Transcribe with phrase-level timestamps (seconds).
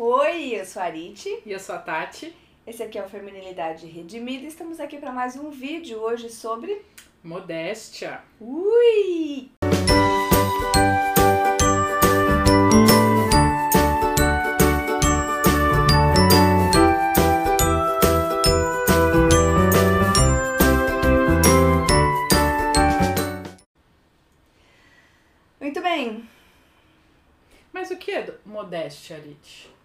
[0.00, 1.42] Oi, eu sou a Arite.
[1.44, 2.32] E eu sou a Tati.
[2.64, 4.46] Esse aqui é o Feminilidade Redimida.
[4.46, 6.82] Estamos aqui para mais um vídeo hoje sobre
[7.20, 8.22] modéstia.
[8.40, 9.50] Ui!
[25.60, 26.28] Muito bem.
[27.72, 29.76] Mas o que é modéstia, Arit?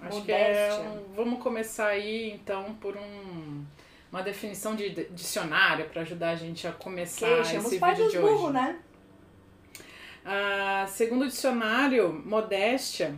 [0.00, 3.64] Acho que é um, vamos começar aí então por um
[4.10, 8.44] uma definição de dicionário para ajudar a gente a começar que, esse vídeo de burro,
[8.44, 8.52] hoje.
[8.54, 8.78] né?
[10.24, 13.14] Ah, segundo o dicionário, modéstia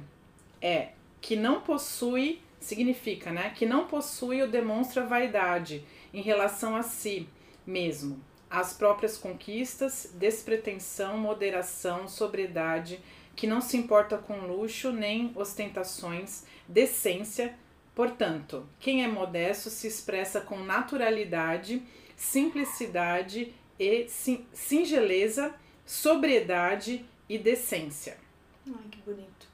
[0.61, 0.88] é
[1.21, 3.52] que não possui, significa, né?
[3.55, 7.29] Que não possui ou demonstra vaidade em relação a si
[7.66, 13.01] mesmo, as próprias conquistas, despretensão, moderação, sobriedade,
[13.34, 17.55] que não se importa com luxo nem ostentações, decência.
[17.95, 21.82] Portanto, quem é modesto se expressa com naturalidade,
[22.16, 24.07] simplicidade e
[24.52, 25.55] singeleza,
[25.87, 28.18] sobriedade e decência.
[28.66, 29.49] Ai, que bonito.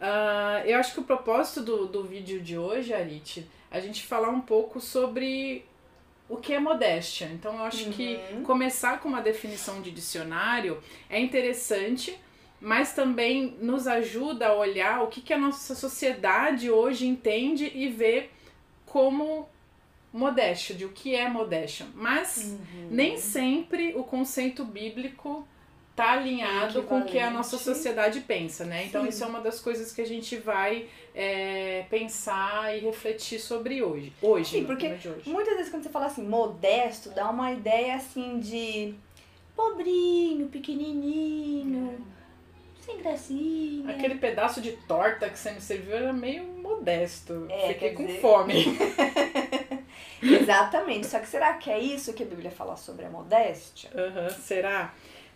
[0.00, 4.30] Uh, eu acho que o propósito do, do vídeo de hoje, Arit, a gente falar
[4.30, 5.64] um pouco sobre
[6.28, 7.26] o que é modéstia.
[7.26, 7.92] Então, eu acho uhum.
[7.92, 12.18] que começar com uma definição de dicionário é interessante
[12.60, 17.88] mas também nos ajuda a olhar o que, que a nossa sociedade hoje entende e
[17.88, 18.28] vê
[18.84, 19.48] como
[20.12, 21.86] modéstia, de o que é modéstia.
[21.94, 22.88] Mas uhum.
[22.90, 25.46] nem sempre o conceito bíblico
[25.96, 28.86] tá alinhado com o que a nossa sociedade pensa, né?
[28.86, 29.08] Então Sim.
[29.08, 34.12] isso é uma das coisas que a gente vai é, pensar e refletir sobre hoje.
[34.20, 35.12] Hoje, Sim, porque hoje.
[35.26, 38.94] muitas vezes quando você fala assim, modesto, dá uma ideia assim de
[39.54, 41.98] pobrinho, pequenininho.
[42.16, 42.19] É
[42.90, 43.90] sem gracinha.
[43.90, 47.46] Aquele pedaço de torta que você me serviu era meio modesto.
[47.48, 48.20] É, Fiquei com dizer...
[48.20, 48.78] fome.
[50.22, 51.06] Exatamente.
[51.06, 53.90] Só que será que é isso que a Bíblia fala sobre a modéstia?
[53.94, 54.92] Uhum, será?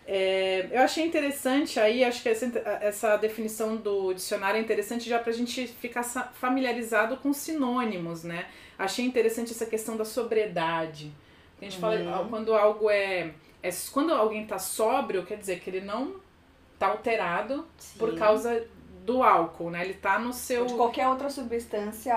[0.06, 2.46] É, eu achei interessante aí, acho que essa,
[2.82, 8.46] essa definição do dicionário é interessante já para a gente ficar familiarizado com sinônimos, né?
[8.78, 11.10] Achei interessante essa questão da sobriedade.
[11.58, 11.80] A gente uhum.
[11.80, 13.30] fala quando algo é,
[13.62, 13.70] é.
[13.92, 16.16] Quando alguém está sóbrio, quer dizer que ele não
[16.78, 17.98] tá alterado Sim.
[17.98, 18.66] por causa
[19.04, 19.84] do álcool, né?
[19.84, 20.62] Ele tá no seu.
[20.62, 22.14] Ou de qualquer outra substância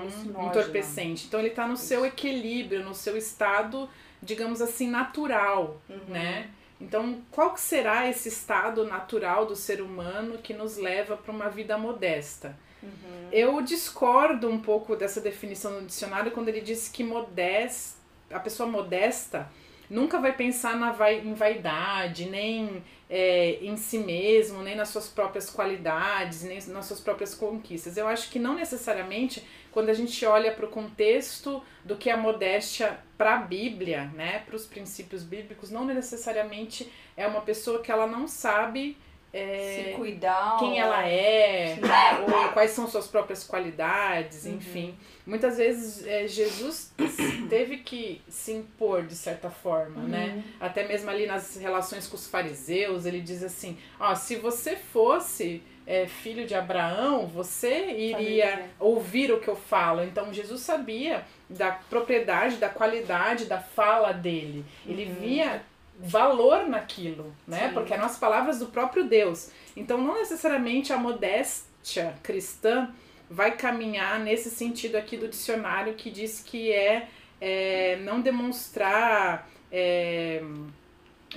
[0.00, 1.26] uhum, entorpecente.
[1.26, 1.84] Então ele tá no Isso.
[1.84, 3.88] seu equilíbrio, no seu estado,
[4.20, 6.00] digamos assim, natural, uhum.
[6.08, 6.50] né?
[6.80, 11.48] Então, qual que será esse estado natural do ser humano que nos leva para uma
[11.48, 12.56] vida modesta?
[12.82, 13.28] Uhum.
[13.32, 17.98] Eu discordo um pouco dessa definição no dicionário quando ele diz que modesta,
[18.30, 19.50] a pessoa modesta
[19.88, 25.08] nunca vai pensar na vai, em vaidade, nem é, em si mesmo, nem nas suas
[25.08, 27.96] próprias qualidades, nem nas suas próprias conquistas.
[27.96, 32.14] Eu acho que não necessariamente quando a gente olha para o contexto do que é
[32.14, 37.82] a modéstia para a Bíblia, né, para os princípios bíblicos, não necessariamente é uma pessoa
[37.82, 38.96] que ela não sabe
[39.36, 41.78] é, se cuidar, quem ela é,
[42.22, 44.54] ou quais são suas próprias qualidades, uhum.
[44.54, 44.98] enfim.
[45.26, 46.92] Muitas vezes é, Jesus
[47.50, 50.26] teve que se impor de certa forma, né?
[50.28, 50.36] uhum.
[50.36, 50.44] né?
[50.60, 55.62] Até mesmo ali nas relações com os fariseus, ele diz assim: ó, se você fosse
[55.86, 58.70] é, filho de Abraão, você iria Família.
[58.80, 60.02] ouvir o que eu falo.
[60.02, 64.64] Então Jesus sabia da propriedade, da qualidade da fala dele.
[64.86, 65.14] Ele uhum.
[65.14, 65.62] via
[65.98, 67.68] valor naquilo, né?
[67.68, 67.74] Sim.
[67.74, 69.50] Porque eram as palavras do próprio Deus.
[69.76, 72.90] Então, não necessariamente a modéstia cristã
[73.30, 77.08] vai caminhar nesse sentido aqui do dicionário que diz que é,
[77.40, 79.48] é não demonstrar.
[79.70, 80.42] É,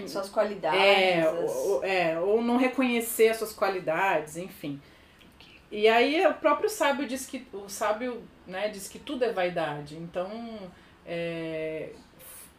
[0.08, 0.80] suas qualidades.
[0.80, 4.80] É, ou, é, ou não reconhecer as suas qualidades, enfim.
[5.72, 9.97] E aí o próprio sábio diz que o sábio né, diz que tudo é vaidade.
[9.97, 10.30] Então
[11.06, 11.90] é,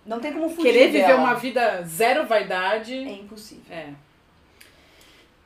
[0.04, 1.20] não tem como fugir Querer viver dela.
[1.20, 2.94] uma vida zero vaidade.
[2.94, 3.74] É impossível.
[3.74, 3.92] É.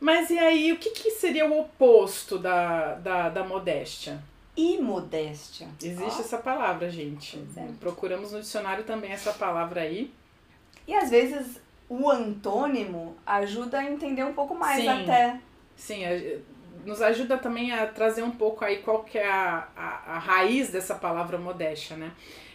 [0.00, 4.22] Mas e aí, o que, que seria o oposto da, da, da modéstia?
[4.56, 5.66] Imodéstia.
[5.82, 7.42] Existe essa palavra, gente.
[7.56, 7.66] É.
[7.80, 10.12] Procuramos no dicionário também essa palavra aí.
[10.86, 14.88] E às vezes o antônimo ajuda a entender um pouco mais Sim.
[14.88, 15.40] até.
[15.76, 16.04] Sim,
[16.84, 20.70] nos ajuda também a trazer um pouco aí qual que é a, a, a raiz
[20.70, 22.12] dessa palavra modéstia, né?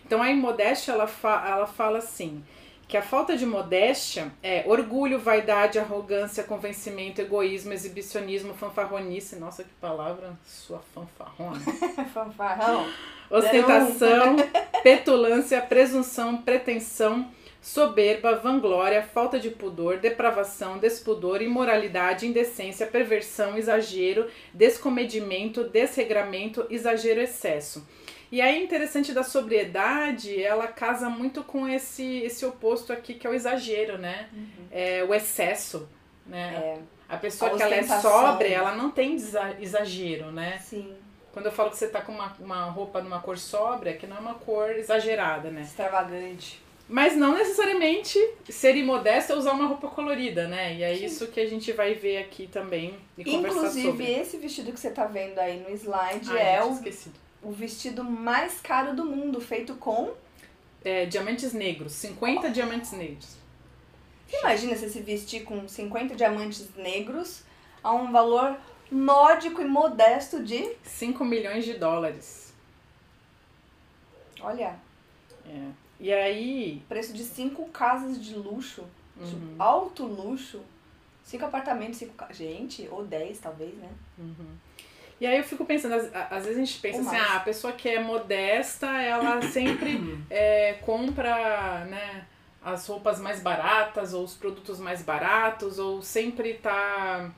[0.10, 2.44] Então a imodéstia ela, fa ela fala assim
[2.88, 9.36] que a falta de modéstia é orgulho, vaidade, arrogância, convencimento, egoísmo, exibicionismo, fanfarronice.
[9.36, 11.60] Nossa, que palavra, sua fanfarrona.
[12.12, 12.88] Fanfarrão.
[13.30, 14.38] Ostentação,
[14.82, 17.30] petulância, presunção, pretensão,
[17.62, 27.86] soberba, vanglória, falta de pudor, depravação, despudor, imoralidade, indecência, perversão, exagero, descomedimento, desregramento, exagero, excesso.
[28.32, 33.30] E aí, interessante da sobriedade, ela casa muito com esse, esse oposto aqui, que é
[33.30, 34.30] o exagero, né?
[34.32, 34.68] Uhum.
[34.72, 35.90] É, o excesso,
[36.26, 36.54] né?
[36.56, 36.80] É.
[37.08, 40.60] A pessoa a que ela é sóbria, ela não tem exagero, né?
[40.60, 40.94] Sim.
[41.32, 44.18] Quando eu falo que você tá com uma, uma roupa numa cor sóbria, que não
[44.18, 45.62] é uma cor exagerada, né?
[45.62, 46.62] Extravagante.
[46.88, 50.74] Mas não necessariamente ser imodesta é usar uma roupa colorida, né?
[50.74, 51.06] E é Sim.
[51.06, 54.04] isso que a gente vai ver aqui também e conversar Inclusive, sobre.
[54.04, 56.80] Inclusive, esse vestido que você tá vendo aí no slide Ai, é o,
[57.42, 60.14] o vestido mais caro do mundo, feito com...
[60.82, 62.52] É, diamantes negros, 50 oh.
[62.52, 63.36] diamantes negros.
[64.32, 67.44] Imagina você se vestir com 50 diamantes negros
[67.84, 68.58] a um valor
[68.90, 70.76] módico e modesto de...
[70.84, 72.54] 5 milhões de dólares.
[74.42, 74.80] Olha.
[75.46, 75.72] É.
[76.00, 76.82] E aí.
[76.88, 78.86] Preço de cinco casas de luxo.
[79.18, 79.56] Uhum.
[79.60, 80.62] Alto luxo.
[81.24, 82.38] Cinco apartamentos, cinco casas.
[82.38, 83.90] Gente, ou dez talvez, né?
[84.18, 84.56] Uhum.
[85.20, 87.74] E aí eu fico pensando, às, às vezes a gente pensa assim, ah, a pessoa
[87.74, 92.26] que é modesta, ela sempre é, compra, né,
[92.64, 97.30] as roupas mais baratas, ou os produtos mais baratos, ou sempre tá,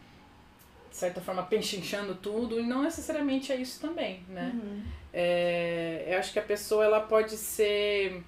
[0.89, 4.51] de certa forma, penchinchando tudo, e não necessariamente é isso também, né?
[4.53, 4.83] Uhum.
[5.13, 8.23] É, eu acho que a pessoa, ela pode ser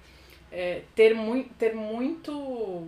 [0.50, 2.86] é, ter, muito ter muito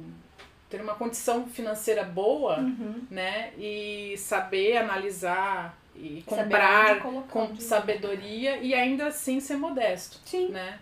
[0.68, 3.02] ter uma condição financeira boa, uhum.
[3.10, 3.52] né?
[3.56, 10.48] E saber analisar e comprar com sabedoria e ainda assim ser modesto, Sim.
[10.48, 10.78] né?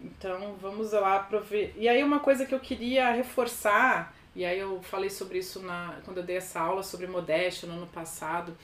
[0.00, 1.72] Então vamos lá prover.
[1.76, 5.96] E aí uma coisa que eu queria reforçar, e aí eu falei sobre isso na
[6.04, 8.56] quando eu dei essa aula sobre modéstia no ano passado,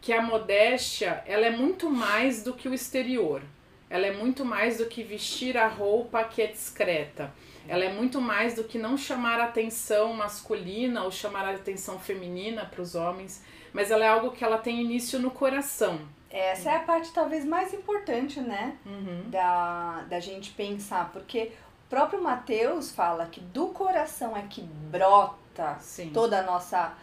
[0.00, 3.42] que a modéstia, ela é muito mais do que o exterior.
[3.88, 7.32] Ela é muito mais do que vestir a roupa que é discreta.
[7.68, 11.98] Ela é muito mais do que não chamar a atenção masculina ou chamar a atenção
[11.98, 16.00] feminina para os homens, mas ela é algo que ela tem início no coração.
[16.30, 18.76] Essa é a parte talvez mais importante, né?
[18.86, 19.28] Uhum.
[19.28, 21.52] Da, da gente pensar, porque
[21.86, 26.10] o próprio Mateus fala que do coração é que brota Sim.
[26.10, 26.94] toda a nossa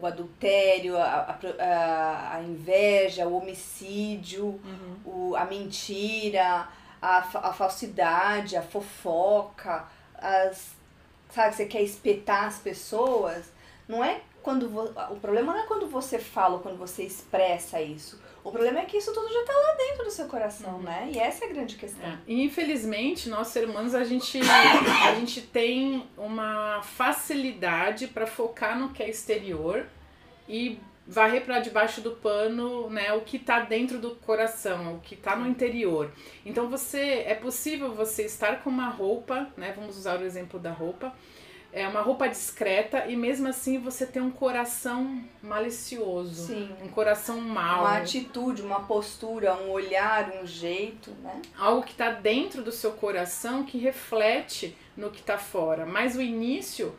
[0.00, 4.96] o adultério, a, a, a inveja, o homicídio, uhum.
[5.04, 6.68] o, a mentira,
[7.00, 10.74] a, a falsidade, a fofoca, as,
[11.30, 13.50] sabe, você quer espetar as pessoas.
[13.88, 18.22] Não é quando vo, o problema não é quando você fala, quando você expressa isso.
[18.44, 20.82] O problema é que isso tudo já está lá dentro do seu coração, uhum.
[20.82, 21.10] né?
[21.12, 22.08] E essa é a grande questão.
[22.08, 22.16] É.
[22.28, 28.90] E infelizmente, nós seres humanos, a gente, a gente tem uma facilidade para focar no
[28.90, 29.84] que é exterior
[30.48, 30.78] e
[31.08, 35.34] varrer para debaixo do pano, né, o que está dentro do coração, o que está
[35.34, 36.12] no interior.
[36.44, 40.70] Então você é possível você estar com uma roupa, né, vamos usar o exemplo da
[40.70, 41.12] roupa,
[41.72, 46.74] é uma roupa discreta e mesmo assim você tem um coração malicioso, Sim.
[46.82, 47.80] um coração mau.
[47.80, 51.42] Uma atitude, uma postura, um olhar, um jeito, né?
[51.58, 55.84] Algo que está dentro do seu coração que reflete no que está fora.
[55.84, 56.94] Mas o início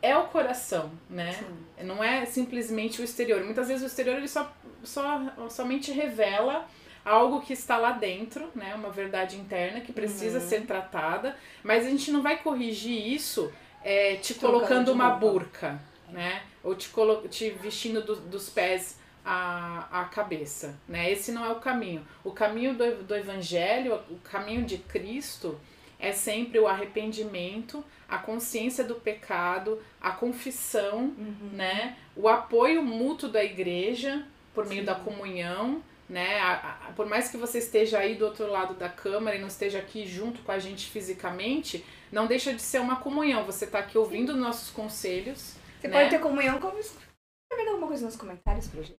[0.00, 1.32] é o coração, né?
[1.32, 1.84] Sim.
[1.84, 3.42] Não é simplesmente o exterior.
[3.42, 4.52] Muitas vezes o exterior ele só,
[4.84, 6.68] só somente revela
[7.04, 8.74] algo que está lá dentro, né?
[8.74, 10.48] Uma verdade interna que precisa uhum.
[10.48, 13.52] ser tratada, mas a gente não vai corrigir isso
[13.82, 15.80] é, te Trocando colocando uma burca,
[16.10, 16.42] né?
[16.62, 21.10] Ou te, colo te vestindo do, dos pés à, à cabeça, né?
[21.10, 22.06] Esse não é o caminho.
[22.24, 25.58] O caminho do, do evangelho, o caminho de Cristo
[25.98, 31.50] é sempre o arrependimento, a consciência do pecado, a confissão, uhum.
[31.52, 31.96] né?
[32.16, 34.86] O apoio mútuo da igreja por meio Sim.
[34.86, 36.40] da comunhão, né?
[36.40, 36.52] A,
[36.88, 39.78] a, por mais que você esteja aí do outro lado da câmara e não esteja
[39.78, 43.44] aqui junto com a gente fisicamente, não deixa de ser uma comunhão.
[43.44, 44.38] Você está aqui ouvindo Sim.
[44.38, 45.54] nossos conselhos.
[45.80, 45.98] Você né?
[45.98, 46.70] pode ter comunhão com.
[46.70, 48.98] Tá alguma coisa nos comentários pra gente?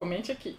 [0.00, 0.58] Comente aqui.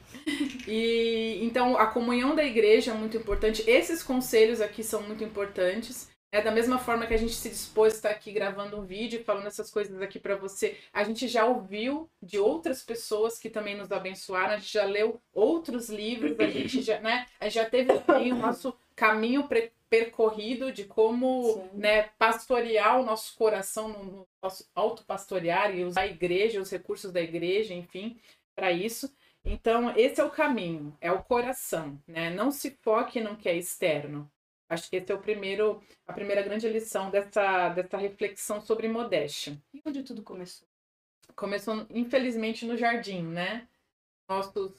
[0.67, 3.63] E então a comunhão da igreja é muito importante.
[3.69, 6.09] Esses conselhos aqui são muito importantes.
[6.31, 9.19] É da mesma forma que a gente se dispôs a estar aqui gravando um vídeo
[9.19, 10.77] e falando essas coisas aqui para você.
[10.91, 15.21] A gente já ouviu de outras pessoas que também nos abençoaram, a gente já leu
[15.31, 17.91] outros livros, a gente já, né, a gente já teve
[18.31, 19.47] o nosso caminho
[19.89, 26.07] percorrido de como né, pastorear o nosso coração no, no nosso autopastorear e usar a
[26.07, 28.19] igreja, os recursos da igreja, enfim,
[28.55, 29.13] para isso.
[29.45, 32.29] Então, esse é o caminho, é o coração, né?
[32.29, 34.31] Não se foque no que é externo.
[34.69, 39.61] Acho que esse é o primeiro, a primeira grande lição dessa, dessa reflexão sobre modéstia.
[39.73, 40.67] E onde tudo começou?
[41.35, 43.67] Começou, infelizmente, no jardim, né?
[44.27, 44.71] Nossos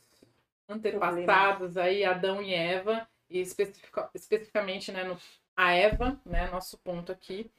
[0.68, 5.18] antepassados aí, Adão e Eva, e especific, especificamente, né, no,
[5.56, 7.50] a Eva, né, nosso ponto aqui,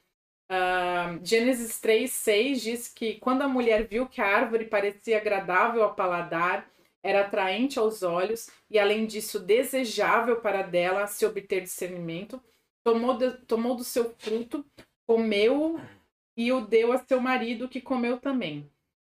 [0.48, 5.82] Uh, Gênesis 3, 6 diz que quando a mulher viu que a árvore parecia agradável
[5.82, 6.70] ao paladar,
[7.02, 12.40] era atraente aos olhos e, além disso, desejável para dela se obter discernimento,
[12.84, 14.64] tomou, de, tomou do seu fruto,
[15.06, 15.80] comeu
[16.36, 18.70] e o deu a seu marido, que comeu também.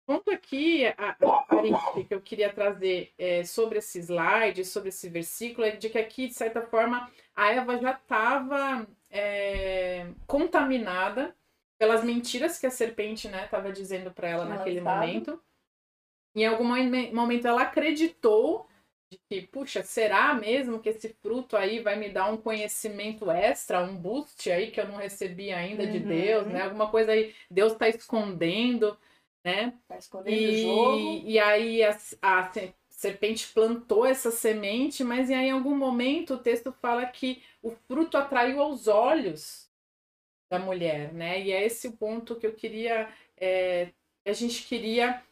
[0.09, 5.67] Ponto aqui, a, a que eu queria trazer é, sobre esse slide, sobre esse versículo,
[5.67, 11.37] é de que aqui, de certa forma, a Eva já estava é, contaminada
[11.79, 15.39] pelas mentiras que a serpente estava né, dizendo para ela naquele momento.
[16.35, 16.65] Em algum
[17.13, 18.67] momento ela acreditou
[19.13, 23.83] de que, puxa, será mesmo que esse fruto aí vai me dar um conhecimento extra,
[23.83, 25.91] um boost aí que eu não recebi ainda uhum.
[25.91, 26.63] de Deus, né?
[26.63, 28.97] Alguma coisa aí, Deus está escondendo,
[29.45, 29.75] né?
[29.87, 31.29] Tá escondendo e, o jogo.
[31.29, 32.53] E aí a, a
[32.89, 38.17] serpente plantou essa semente, mas aí, em algum momento o texto fala que o fruto
[38.17, 39.69] atraiu aos olhos
[40.51, 41.41] da mulher, né?
[41.41, 43.93] E é esse o ponto que eu queria, é,
[44.27, 45.23] a gente queria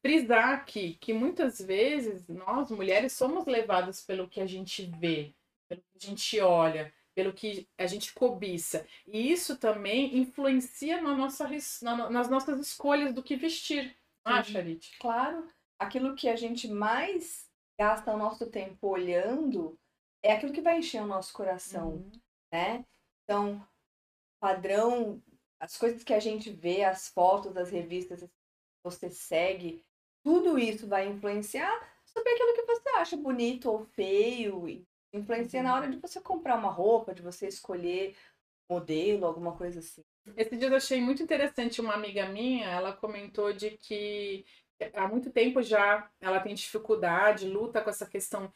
[0.00, 5.32] frisar aqui que muitas vezes nós, mulheres, somos levadas pelo que a gente vê,
[5.68, 8.86] pelo que a gente olha, pelo que a gente cobiça.
[9.06, 11.48] E isso também influencia na nossa,
[11.82, 13.96] na, nas nossas escolhas do que vestir.
[14.24, 14.98] Não Charit?
[14.98, 15.48] Claro.
[15.78, 19.78] Aquilo que a gente mais gasta o nosso tempo olhando
[20.22, 22.12] é aquilo que vai encher o nosso coração, uhum.
[22.52, 22.84] né?
[23.24, 23.66] Então,
[24.40, 25.20] padrão,
[25.58, 28.30] as coisas que a gente vê, as fotos das revistas que
[28.84, 29.84] você segue,
[30.22, 31.72] tudo isso vai influenciar
[32.04, 34.86] sobre aquilo que você acha bonito ou feio.
[35.12, 38.16] Influencia na hora de você comprar uma roupa, de você escolher
[38.68, 40.02] modelo, alguma coisa assim.
[40.36, 44.44] Esse dia eu achei muito interessante uma amiga minha, ela comentou de que
[44.94, 48.52] há muito tempo já ela tem dificuldade, luta com essa questão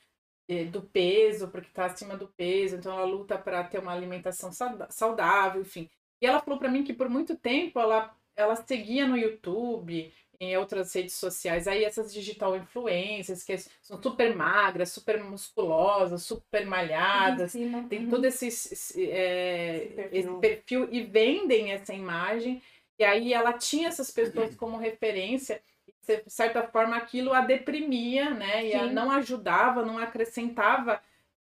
[0.48, 4.50] eh, do peso, porque está acima do peso, então ela luta para ter uma alimentação
[4.90, 5.90] saudável, enfim.
[6.20, 10.56] E ela falou para mim que por muito tempo ela, ela seguia no YouTube em
[10.56, 11.66] outras redes sociais.
[11.66, 18.10] Aí essas digital influencers que são super magras, super musculosas, super malhadas, tem uhum.
[18.10, 20.10] todo esse, esse, é, esse, perfil.
[20.12, 20.88] esse, perfil.
[20.90, 22.62] e vendem essa imagem.
[22.98, 25.60] E aí ela tinha essas pessoas como referência.
[25.86, 28.66] E, de certa forma, aquilo a deprimia, né?
[28.66, 31.02] E a não ajudava, não acrescentava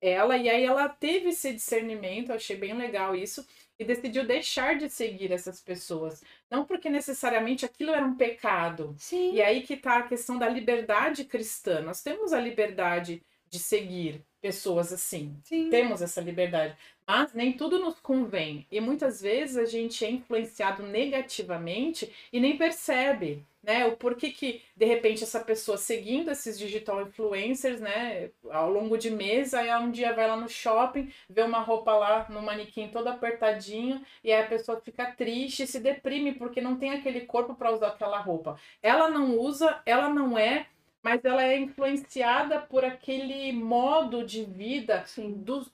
[0.02, 0.38] ela.
[0.38, 3.46] E aí ela teve esse discernimento, achei bem legal isso
[3.80, 6.22] e decidiu deixar de seguir essas pessoas.
[6.52, 8.94] Não porque necessariamente aquilo era um pecado.
[8.98, 9.34] Sim.
[9.34, 11.80] E aí que está a questão da liberdade cristã.
[11.82, 15.40] Nós temos a liberdade de seguir pessoas assim.
[15.46, 15.70] Sim.
[15.70, 16.76] Temos essa liberdade.
[17.10, 18.68] Mas nem tudo nos convém.
[18.72, 23.86] E muitas vezes a gente é influenciado negativamente e nem percebe né?
[23.86, 29.12] O porquê que, de repente, essa pessoa seguindo esses digital influencers, né, ao longo de
[29.12, 33.12] meses, aí um dia vai lá no shopping, vê uma roupa lá no manequim toda
[33.12, 37.54] apertadinho, e aí a pessoa fica triste e se deprime porque não tem aquele corpo
[37.54, 38.58] para usar aquela roupa.
[38.82, 40.68] Ela não usa, ela não é,
[41.04, 45.66] mas ela é influenciada por aquele modo de vida do,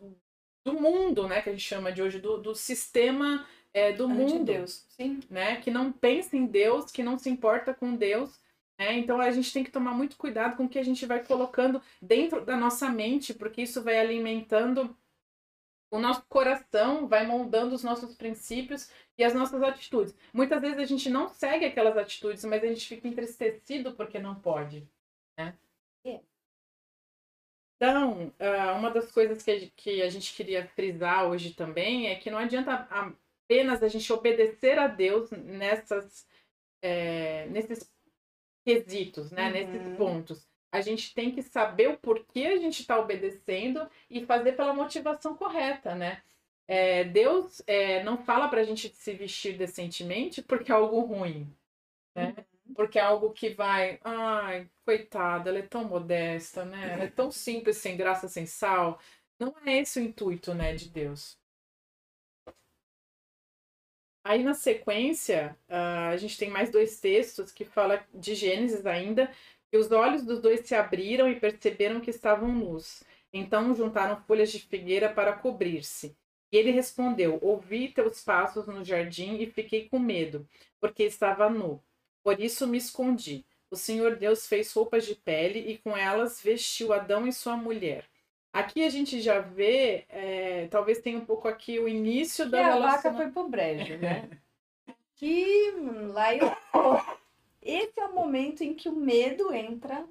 [0.65, 4.43] do mundo, né, que a gente chama de hoje, do, do sistema é, do mundo.
[4.43, 5.19] Deus, sim.
[5.29, 5.57] Né?
[5.57, 8.39] Que não pensa em Deus, que não se importa com Deus.
[8.79, 8.97] Né?
[8.97, 11.81] Então a gente tem que tomar muito cuidado com o que a gente vai colocando
[12.01, 14.97] dentro da nossa mente, porque isso vai alimentando
[15.91, 20.15] o nosso coração, vai moldando os nossos princípios e as nossas atitudes.
[20.33, 24.35] Muitas vezes a gente não segue aquelas atitudes, mas a gente fica entristecido porque não
[24.35, 24.87] pode.
[25.37, 25.53] Né?
[27.87, 32.39] Então, ah, uma das coisas que a gente queria frisar hoje também é que não
[32.39, 36.27] adianta apenas a gente obedecer a Deus nessas,
[36.81, 37.93] é, nesses
[38.65, 39.45] quesitos, né?
[39.45, 39.51] Uhum.
[39.51, 40.47] Nesses pontos.
[40.71, 45.35] A gente tem que saber o porquê a gente está obedecendo e fazer pela motivação
[45.35, 46.23] correta, né?
[46.67, 51.47] É, Deus é, não fala para a gente se vestir decentemente porque é algo ruim,
[52.15, 52.33] né?
[52.35, 52.54] Uhum.
[52.75, 56.93] Porque é algo que vai, ai, coitada, ela é tão modesta, né?
[56.93, 58.99] Ela é tão simples, sem graça, sem sal.
[59.39, 61.37] Não é esse o intuito, né, de Deus.
[64.23, 69.31] Aí na sequência, uh, a gente tem mais dois textos que fala de Gênesis ainda,
[69.69, 73.03] que os olhos dos dois se abriram e perceberam que estavam nus.
[73.31, 76.17] Então juntaram folhas de figueira para cobrir-se.
[76.51, 80.47] E ele respondeu: Ouvi teus passos no jardim e fiquei com medo,
[80.79, 81.81] porque estava nu.
[82.25, 83.45] Por isso me escondi.
[83.69, 88.03] O Senhor Deus fez roupas de pele e com elas vestiu Adão e sua mulher.
[88.51, 92.63] Aqui a gente já vê, é, talvez tenha um pouco aqui o início da e
[92.63, 94.27] a vaca foi pro brejo, né?
[95.13, 95.71] que
[96.13, 96.49] lá eu...
[97.61, 100.03] Esse é o momento em que o medo entra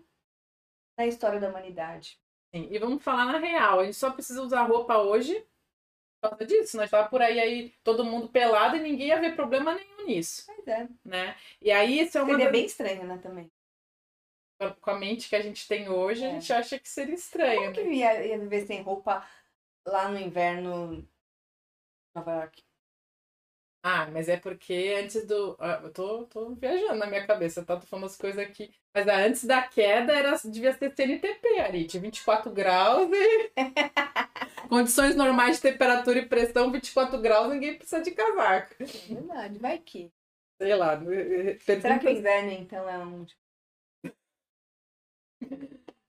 [0.96, 2.16] na história da humanidade.
[2.54, 3.80] Sim, e vamos falar na real.
[3.80, 5.44] A gente só precisa usar roupa hoje
[6.24, 6.76] causa disso.
[6.76, 10.44] Nós tava por aí, aí todo mundo pelado e ninguém ia ver problema nenhum nisso.
[10.46, 10.88] Pois é.
[11.04, 11.36] Né?
[11.60, 12.30] E aí isso é uma.
[12.30, 13.50] Seria bem estranho, né, também.
[14.80, 16.28] Com a mente que a gente tem hoje, é.
[16.28, 17.62] a gente acha que seria estranho.
[17.62, 17.94] Como que né?
[17.94, 19.26] ia, ia viver sem roupa
[19.86, 21.06] lá no inverno
[22.14, 22.62] Nova York?
[23.86, 25.58] Ah, mas é porque antes do.
[25.60, 27.76] Ah, eu tô, tô viajando na minha cabeça, tá?
[27.76, 28.70] Tô falando as coisas aqui.
[28.94, 31.98] Mas antes da queda era, devia ser CNTP, Arit.
[31.98, 33.52] 24 graus e.
[34.70, 38.74] Condições normais de temperatura e pressão, 24 graus, ninguém precisa de casaco.
[38.80, 40.10] É verdade, vai que.
[40.56, 40.96] Sei lá.
[40.96, 41.80] Pergunta...
[41.82, 43.26] Será que o inverno, então, é um.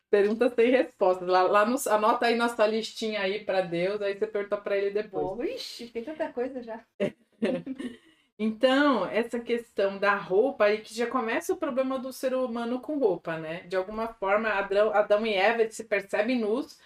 [0.10, 1.28] Pergunta sem respostas.
[1.28, 4.92] Lá, lá no, anota aí nossa listinha aí para Deus, aí você pergunta para ele
[4.92, 5.50] depois.
[5.56, 6.82] Ixi, tem tanta coisa já.
[8.38, 12.98] Então, essa questão da roupa aí que já começa o problema do ser humano com
[12.98, 13.62] roupa, né?
[13.62, 16.78] De alguma forma, Adão, Adão e Eva se percebem nus,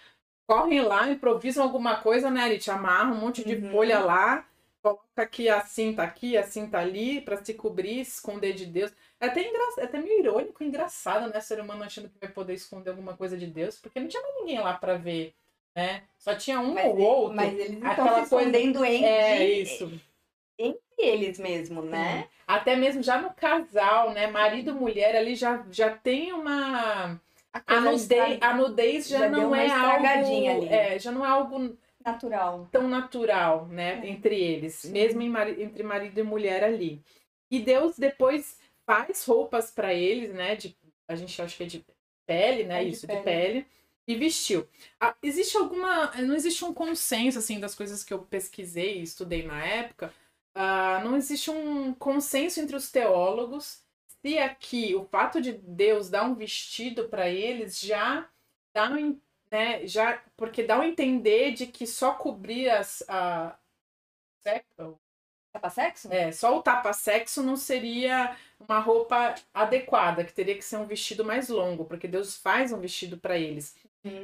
[0.46, 2.48] correm lá, improvisam alguma coisa, né?
[2.48, 3.72] Eles amarram um monte de uhum.
[3.72, 4.46] folha lá,
[4.80, 8.92] coloca aqui a cinta aqui, a cinta ali, para se cobrir, se esconder de Deus.
[9.18, 9.60] É até, engra...
[9.78, 11.40] é até meio irônico, engraçado, né?
[11.40, 14.60] Ser humano achando que vai poder esconder alguma coisa de Deus, porque não tinha ninguém
[14.60, 15.34] lá para ver,
[15.74, 16.04] né?
[16.16, 17.34] Só tinha um mas ou outro.
[17.34, 18.94] Mas eles estão se escondendo coisa...
[18.94, 19.08] entre...
[19.08, 20.00] É, isso
[20.60, 22.28] entre eles mesmo, né?
[22.46, 24.26] Até mesmo já no casal, né?
[24.26, 27.20] Marido e mulher ali já, já tem uma.
[27.52, 30.06] A, a nudez, a nudez já, já não é algo.
[30.06, 30.68] Ali.
[30.68, 32.68] É, já não é algo natural.
[32.70, 34.00] Tão natural, né?
[34.04, 34.08] É.
[34.08, 34.74] Entre eles.
[34.74, 34.92] Sim.
[34.92, 37.02] Mesmo em, entre marido e mulher ali.
[37.50, 40.54] E Deus depois faz roupas para eles, né?
[40.54, 40.76] De,
[41.08, 41.84] a gente acha que é de
[42.26, 42.82] pele, né?
[42.82, 43.18] É de Isso, pele.
[43.18, 43.66] de pele.
[44.06, 44.68] E vestiu.
[44.98, 46.12] Ah, existe alguma.
[46.22, 50.12] Não existe um consenso, assim, das coisas que eu pesquisei e estudei na época
[50.54, 53.84] Uh, não existe um consenso entre os teólogos
[54.20, 58.28] se aqui o fato de Deus dar um vestido para eles já
[58.74, 59.18] dá um,
[59.50, 63.56] né, já porque dá um entender de que só cobrir as a
[65.52, 66.12] tapa-sexo?
[66.12, 71.24] É, só o tapa-sexo não seria uma roupa adequada, que teria que ser um vestido
[71.24, 73.74] mais longo, porque Deus faz um vestido para eles.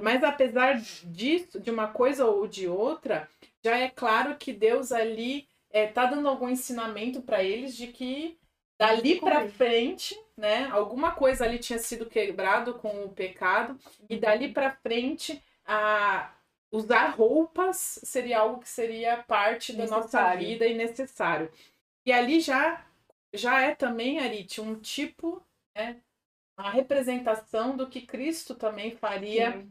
[0.00, 3.28] Mas apesar disso, de uma coisa ou de outra,
[3.62, 8.39] já é claro que Deus ali é, tá dando algum ensinamento para eles de que
[8.80, 14.21] dali para frente, né, alguma coisa ali tinha sido quebrado com o pecado e uhum.
[14.21, 16.32] dali para frente a
[16.73, 19.91] usar roupas seria algo que seria parte necessário.
[19.91, 21.52] da nossa vida e necessário.
[22.06, 22.82] E ali já
[23.34, 25.43] já é também, Arit, um tipo,
[25.76, 26.00] né,
[26.58, 29.71] uma representação do que Cristo também faria Sim.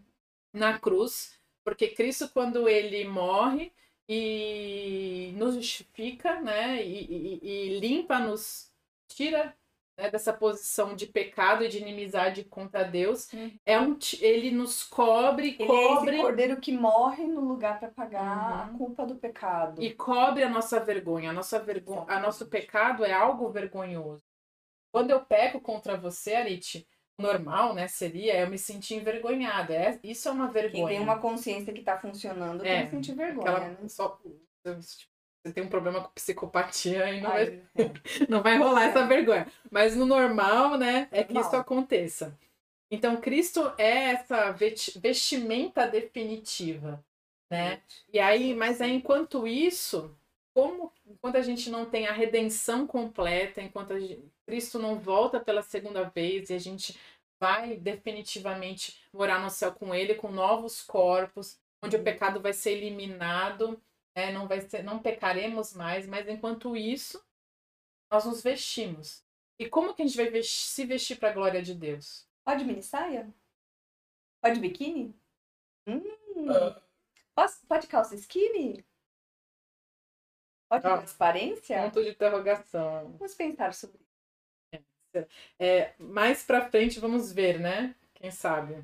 [0.54, 3.74] na cruz, porque Cristo quando ele morre,
[4.08, 6.84] e nos justifica, né?
[6.84, 8.72] E, e, e limpa-nos,
[9.08, 9.56] tira
[9.98, 13.32] né, dessa posição de pecado e de inimizade contra Deus.
[13.34, 13.52] Uhum.
[13.66, 16.12] É um, ele nos cobre, ele cobre.
[16.12, 18.76] É esse cordeiro que morre no lugar para pagar uhum.
[18.76, 19.82] a culpa do pecado.
[19.82, 21.30] E cobre a nossa vergonha.
[21.30, 24.24] A nossa vergonha, a nosso pecado é algo vergonhoso.
[24.92, 29.74] Quando eu peco contra você, Arit, normal, né, seria eu me sentir envergonhada.
[29.74, 30.88] É, isso é uma vergonha.
[30.88, 33.52] Quem tem uma consciência que está funcionando é, tem que sentir vergonha.
[33.52, 33.88] Aquela, né?
[33.88, 34.20] só,
[34.64, 37.92] você tem um problema com psicopatia e não, Ai, vai, é.
[38.28, 38.90] não vai rolar é.
[38.90, 39.48] essa vergonha.
[39.72, 42.38] Mas no normal, né, é que isso aconteça.
[42.90, 47.04] Então, Cristo é essa vestimenta definitiva,
[47.50, 47.82] né?
[48.14, 50.16] E aí, mas aí, enquanto isso,
[50.54, 55.62] como enquanto a gente não tem a redenção completa, enquanto gente, Cristo não volta pela
[55.62, 57.00] segunda vez e a gente
[57.40, 62.06] vai definitivamente morar no céu com Ele, com novos corpos, onde o uhum.
[62.06, 63.82] pecado vai ser eliminado,
[64.16, 64.32] né?
[64.32, 67.24] não vai ser, não pecaremos mais, mas enquanto isso,
[68.12, 69.24] nós nos vestimos.
[69.60, 72.28] E como que a gente vai vestir, se vestir para a glória de Deus?
[72.44, 73.34] Pode mini saia?
[74.42, 75.16] Pode biquíni?
[75.88, 76.02] Hum.
[76.36, 76.82] Uh.
[77.68, 78.86] pode calça skinny?
[80.70, 81.82] Pode ah, transparência?
[81.84, 83.16] Ponto de interrogação.
[83.18, 84.05] Vamos pensar sobre isso.
[85.60, 87.96] É, mais pra frente vamos ver, né?
[88.14, 88.84] Quem sabe?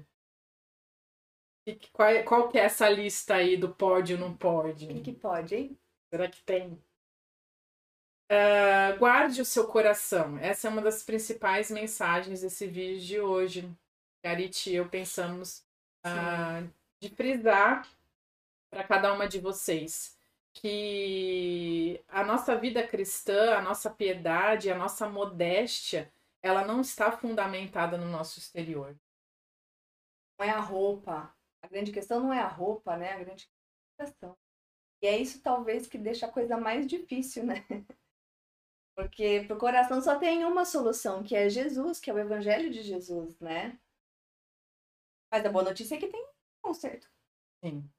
[1.66, 4.86] E qual, qual que é essa lista aí do pode ou não pode?
[4.88, 5.78] O que, pode, hein?
[6.10, 6.72] Será que tem?
[8.32, 10.38] Uh, guarde o seu coração.
[10.40, 13.70] Essa é uma das principais mensagens desse vídeo de hoje.
[14.24, 15.66] Garit e eu pensamos
[16.06, 16.68] uh,
[17.00, 17.88] de frisar
[18.70, 20.18] para cada uma de vocês
[20.54, 26.12] que a nossa vida cristã, a nossa piedade, a nossa modéstia,
[26.44, 28.98] ela não está fundamentada no nosso exterior.
[30.40, 31.36] Não é a roupa.
[31.62, 33.14] A grande questão não é a roupa, né?
[33.14, 33.50] A grande
[34.00, 34.36] questão.
[35.02, 37.66] E é isso talvez que deixa a coisa mais difícil, né?
[38.96, 42.84] Porque pro coração só tem uma solução, que é Jesus, que é o evangelho de
[42.84, 43.80] Jesus, né?
[45.32, 46.28] Mas a boa notícia é que tem
[46.62, 47.10] conserto.
[47.64, 47.90] Sim.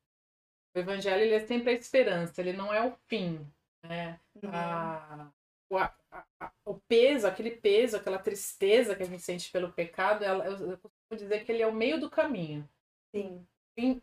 [0.75, 3.51] O evangelho ele é sempre a esperança, ele não é o fim.
[3.85, 4.21] Né?
[4.43, 4.51] Uhum.
[4.53, 5.33] A,
[5.73, 5.95] o, a,
[6.39, 10.53] a, o peso, aquele peso, aquela tristeza que a gente sente pelo pecado, ela, eu,
[10.73, 12.69] eu costumo dizer que ele é o meio do caminho.
[13.15, 13.47] Sim.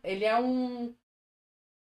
[0.02, 0.92] Ele é um.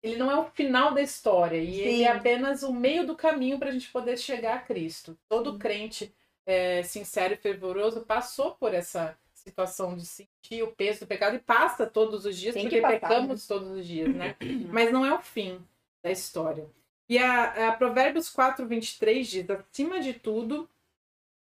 [0.01, 1.81] Ele não é o final da história, e Sim.
[1.81, 5.17] ele é apenas o meio do caminho para a gente poder chegar a Cristo.
[5.27, 5.59] Todo Sim.
[5.59, 11.35] crente é, sincero e fervoroso passou por essa situação de sentir o peso do pecado
[11.35, 13.55] e passa todos os dias, Tem porque passar, pecamos né?
[13.55, 14.35] todos os dias, né?
[14.71, 15.59] Mas não é o fim
[16.03, 16.69] da história.
[17.07, 20.69] E a, a Provérbios 4, 23 diz: acima de tudo,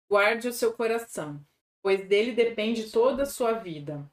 [0.09, 1.41] guarde o seu coração,
[1.83, 4.05] pois dele depende toda a sua vida.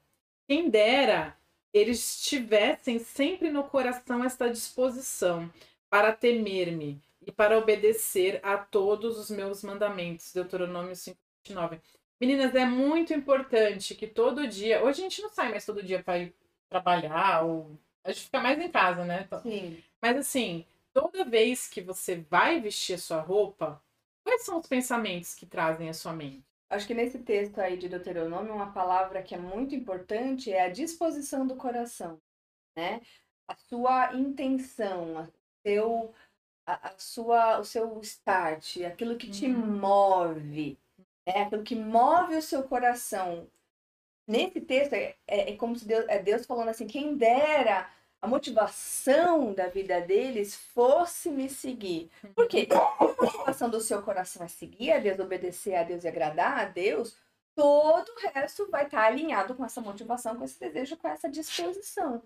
[0.46, 1.36] Quem dera
[1.72, 5.50] eles tivessem sempre no coração esta disposição
[5.90, 10.32] para temer-me e para obedecer a todos os meus mandamentos.
[10.32, 11.80] Deuteronômio 5, 29.
[12.20, 14.82] Meninas, é muito importante que todo dia.
[14.82, 16.34] Hoje a gente não sai mais todo dia para ir
[16.68, 19.28] trabalhar, ou a gente fica mais em casa, né?
[19.42, 19.82] Sim.
[20.00, 23.82] Mas assim, toda vez que você vai vestir a sua roupa,
[24.24, 26.44] quais são os pensamentos que trazem à sua mente?
[26.70, 30.70] Acho que nesse texto aí de Deuteronômio, uma palavra que é muito importante é a
[30.70, 32.20] disposição do coração,
[32.76, 33.00] né?
[33.46, 35.28] A sua intenção, o
[35.66, 36.14] seu,
[36.66, 39.78] a, a sua, o seu start, aquilo que te uhum.
[39.78, 40.78] move,
[41.24, 43.48] é aquilo que move o seu coração.
[44.26, 48.26] Nesse texto, é, é, é como se Deus, é Deus falando assim: quem dera a
[48.26, 52.10] motivação da vida deles fosse me seguir.
[52.34, 52.68] Por quê?
[52.70, 56.64] A motivação do seu coração é seguir a Deus, obedecer a Deus e agradar a
[56.64, 57.16] Deus,
[57.54, 62.22] todo o resto vai estar alinhado com essa motivação, com esse desejo, com essa disposição.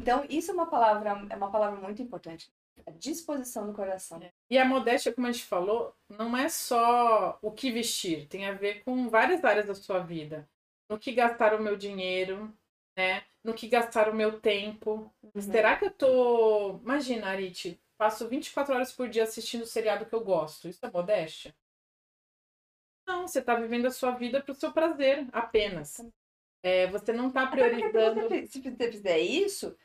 [0.00, 2.50] Então, isso é uma palavra, é uma palavra muito importante.
[2.84, 4.20] A disposição do coração.
[4.20, 4.32] É.
[4.50, 8.52] E a modéstia, como a gente falou, não é só o que vestir, tem a
[8.52, 10.48] ver com várias áreas da sua vida.
[10.90, 12.52] No que gastar o meu dinheiro,
[12.96, 13.24] né?
[13.42, 15.12] No que gastar o meu tempo.
[15.22, 15.40] Uhum.
[15.40, 16.78] Será que eu tô.
[16.78, 20.68] Imagina, Arit, passo 24 horas por dia assistindo o seriado que eu gosto.
[20.68, 21.54] Isso é modéstia?
[23.06, 26.00] Não, você está vivendo a sua vida para o seu prazer apenas.
[26.62, 28.22] É, você não está priorizando.
[28.22, 29.76] Você, se você fizer isso,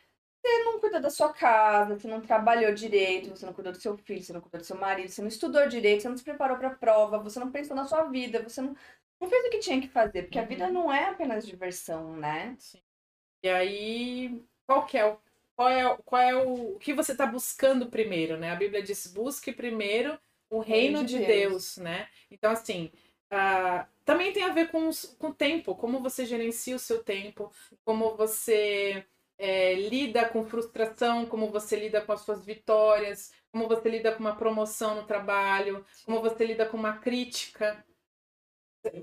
[0.42, 3.98] você não cuida da sua casa, você não trabalhou direito, você não cuidou do seu
[3.98, 6.58] filho, você não cuidou do seu marido, você não estudou direito, você não se preparou
[6.58, 8.74] para a prova, você não pensou na sua vida, você não,
[9.20, 10.46] não fez o que tinha que fazer, porque uhum.
[10.46, 12.56] a vida não é apenas diversão, né?
[12.58, 12.82] Sim.
[13.44, 15.18] E aí, qual que é o
[15.60, 18.50] qual é, qual é o, o que você está buscando primeiro, né?
[18.50, 20.18] A Bíblia diz: busque primeiro
[20.50, 21.76] o reino, de, de Deus.
[21.76, 21.78] Deus.
[21.78, 22.08] né?
[22.32, 22.90] Então, assim,
[23.32, 27.04] uh, também tem a ver com, os, com o tempo, como você gerencia o seu
[27.04, 27.52] tempo,
[27.84, 29.06] como você
[29.38, 34.20] é, lida com frustração, como você lida com as suas vitórias, como você lida com
[34.20, 37.84] uma promoção no trabalho, como você lida com uma crítica.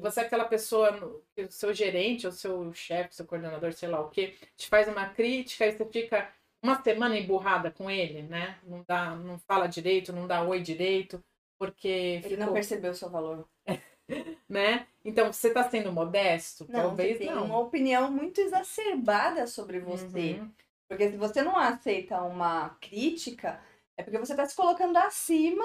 [0.01, 4.09] Você é aquela pessoa, o seu gerente, o seu chefe, seu coordenador, sei lá o
[4.09, 8.59] que, te faz uma crítica e você fica uma semana emburrada com ele, né?
[8.65, 11.23] Não dá, não fala direito, não dá oi direito,
[11.59, 12.47] porque ele ficou...
[12.47, 13.47] não percebeu o seu valor.
[14.49, 14.87] né?
[15.05, 16.67] Então, você está sendo modesto?
[16.69, 17.45] Não, Talvez você tem não.
[17.45, 20.35] uma opinião muito exacerbada sobre você.
[20.35, 20.51] Uhum.
[20.89, 23.61] Porque se você não aceita uma crítica,
[23.97, 25.65] é porque você está se colocando acima.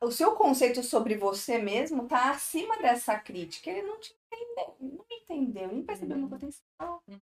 [0.00, 3.70] O seu conceito sobre você mesmo está acima dessa crítica.
[3.70, 6.22] Ele não te entendeu, não entendeu, não percebeu uhum.
[6.22, 7.02] meu potencial.
[7.08, 7.20] Uhum.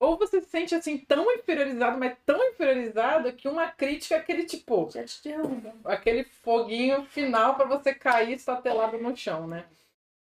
[0.00, 4.44] Ou você se sente assim tão inferiorizado, mas tão inferiorizado que uma crítica é aquele
[4.44, 4.90] tipo.
[4.90, 5.74] Já te derruba.
[5.84, 9.64] Aquele foguinho final para você cair estatelado no chão, né?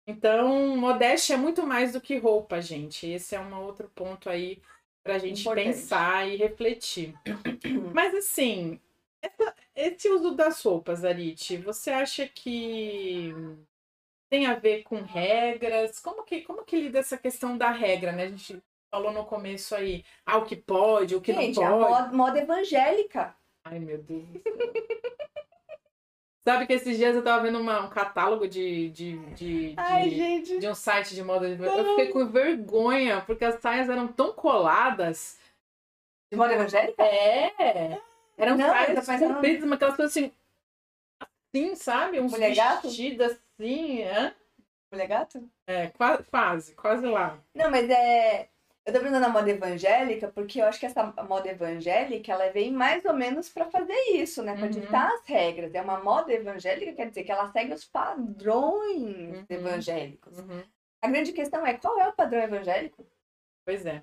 [0.06, 3.06] Então, modéstia é muito mais do que roupa, gente.
[3.06, 4.60] Esse é um outro ponto aí
[5.02, 5.64] pra gente Importante.
[5.64, 7.14] pensar e refletir.
[7.94, 8.78] Mas assim,
[9.22, 13.32] essa, esse uso das roupas, Arit, você acha que
[14.30, 15.98] tem a ver com regras?
[16.00, 18.24] Como que, como que lida essa questão da regra, né?
[18.24, 21.84] A gente falou no começo aí, ah, o que pode, o que Gente, não pode.
[21.84, 23.34] A moda, moda evangélica.
[23.64, 24.26] Ai, meu Deus.
[26.46, 30.16] Sabe que esses dias eu tava vendo uma, um catálogo de, de, de, Ai, de,
[30.16, 30.58] gente.
[30.58, 31.48] de um site de moda.
[31.48, 35.38] Eu fiquei com vergonha, porque as saias eram tão coladas.
[36.30, 37.02] De moda evangélica?
[37.02, 37.98] É.
[38.36, 40.32] Eram não, saias compridas, mas aquelas coisas assim.
[41.20, 42.20] Assim, sabe?
[42.20, 44.02] Uns Mulher vestidos assim.
[44.02, 44.34] Hã?
[44.92, 45.50] Mulher gato?
[45.66, 47.38] É, quase, quase, quase lá.
[47.54, 48.48] Não, mas é.
[48.86, 52.70] Eu tô pensando na moda evangélica porque eu acho que essa moda evangélica ela vem
[52.70, 54.54] mais ou menos para fazer isso, né?
[54.54, 54.70] Para uhum.
[54.70, 55.74] ditar as regras.
[55.74, 59.46] É uma moda evangélica, quer dizer que ela segue os padrões uhum.
[59.48, 60.38] evangélicos.
[60.38, 60.62] Uhum.
[61.00, 63.06] A grande questão é qual é o padrão evangélico?
[63.64, 64.02] Pois é.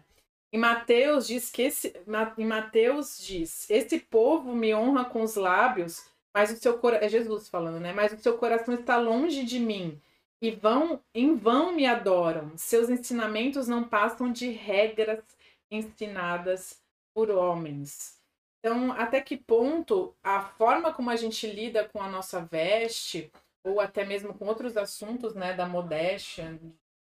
[0.54, 1.94] Em Mateus diz que esse,
[2.38, 7.10] em Mateus diz: "Esse povo me honra com os lábios, mas o seu coração é
[7.10, 7.94] Jesus falando, né?
[7.94, 10.02] Mas o seu coração está longe de mim."
[10.42, 12.58] e vão em vão me adoram.
[12.58, 15.24] Seus ensinamentos não passam de regras
[15.70, 16.82] ensinadas
[17.14, 18.20] por homens.
[18.60, 23.32] Então, até que ponto a forma como a gente lida com a nossa veste,
[23.64, 26.60] ou até mesmo com outros assuntos, né, da modéstia,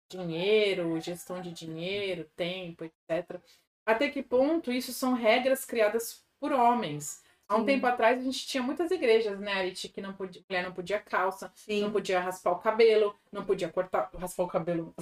[0.08, 3.40] dinheiro, gestão de dinheiro, tempo, etc.
[3.86, 7.22] Até que ponto isso são regras criadas por homens?
[7.48, 7.66] Há um Sim.
[7.66, 11.00] tempo atrás a gente tinha muitas igrejas, né, Arit, que não podia, mulher não podia
[11.00, 11.80] calça, Sim.
[11.80, 14.94] não podia raspar o cabelo, não podia cortar, raspar o cabelo.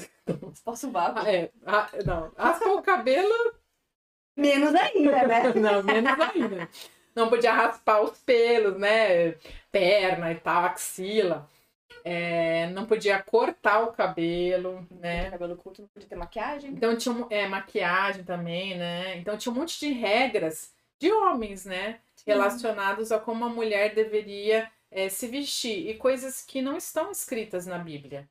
[0.65, 1.19] Posso vago?
[1.27, 1.51] É,
[2.05, 3.57] não, raspar o cabelo
[4.37, 5.43] Menos ainda, né?
[5.57, 6.69] Não, menos ainda.
[7.15, 9.33] Não podia raspar os pelos, né?
[9.73, 11.49] Perna e tal, axila.
[12.09, 15.29] É, não podia cortar o cabelo, né?
[15.29, 16.71] Cabelo curto, não podia ter maquiagem.
[16.71, 19.17] Então tinha é, maquiagem também, né?
[19.17, 21.99] Então tinha um monte de regras de homens, né?
[22.15, 22.23] Sim.
[22.29, 25.89] Relacionados a como a mulher deveria é, se vestir.
[25.89, 28.31] E coisas que não estão escritas na Bíblia.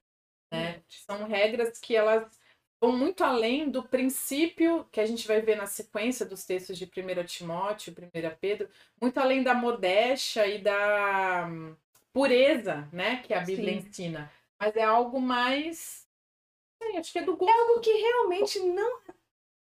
[0.49, 0.81] Né?
[0.87, 2.39] São regras que elas
[2.79, 6.85] vão muito além do princípio que a gente vai ver na sequência dos textos de
[6.85, 8.69] 1 Timóteo, 1 Pedro,
[9.01, 11.49] muito além da modéstia e da
[12.15, 13.87] pureza, né, que a Bíblia Sim.
[13.89, 14.31] ensina.
[14.57, 16.07] Mas é algo mais.
[16.97, 17.51] acho que é do gosto.
[17.51, 19.01] É algo que realmente não.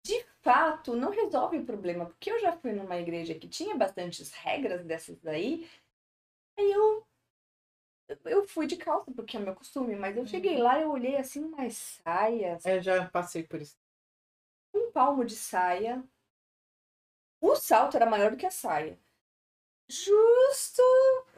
[0.01, 2.05] De fato, não resolve o problema.
[2.05, 5.69] Porque eu já fui numa igreja que tinha bastantes regras dessas daí.
[6.57, 7.05] Aí eu
[8.23, 10.63] eu fui de calça, porque é meu costume, mas eu cheguei uhum.
[10.63, 12.65] lá e eu olhei assim umas saias.
[12.65, 13.75] Eu já passei por isso.
[14.73, 16.01] Um palmo de saia.
[17.41, 18.97] O salto era maior do que a saia.
[19.89, 20.81] Justo!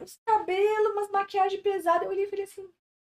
[0.00, 2.04] Os cabelos, umas maquiagem pesada.
[2.04, 2.68] Eu olhei e falei assim,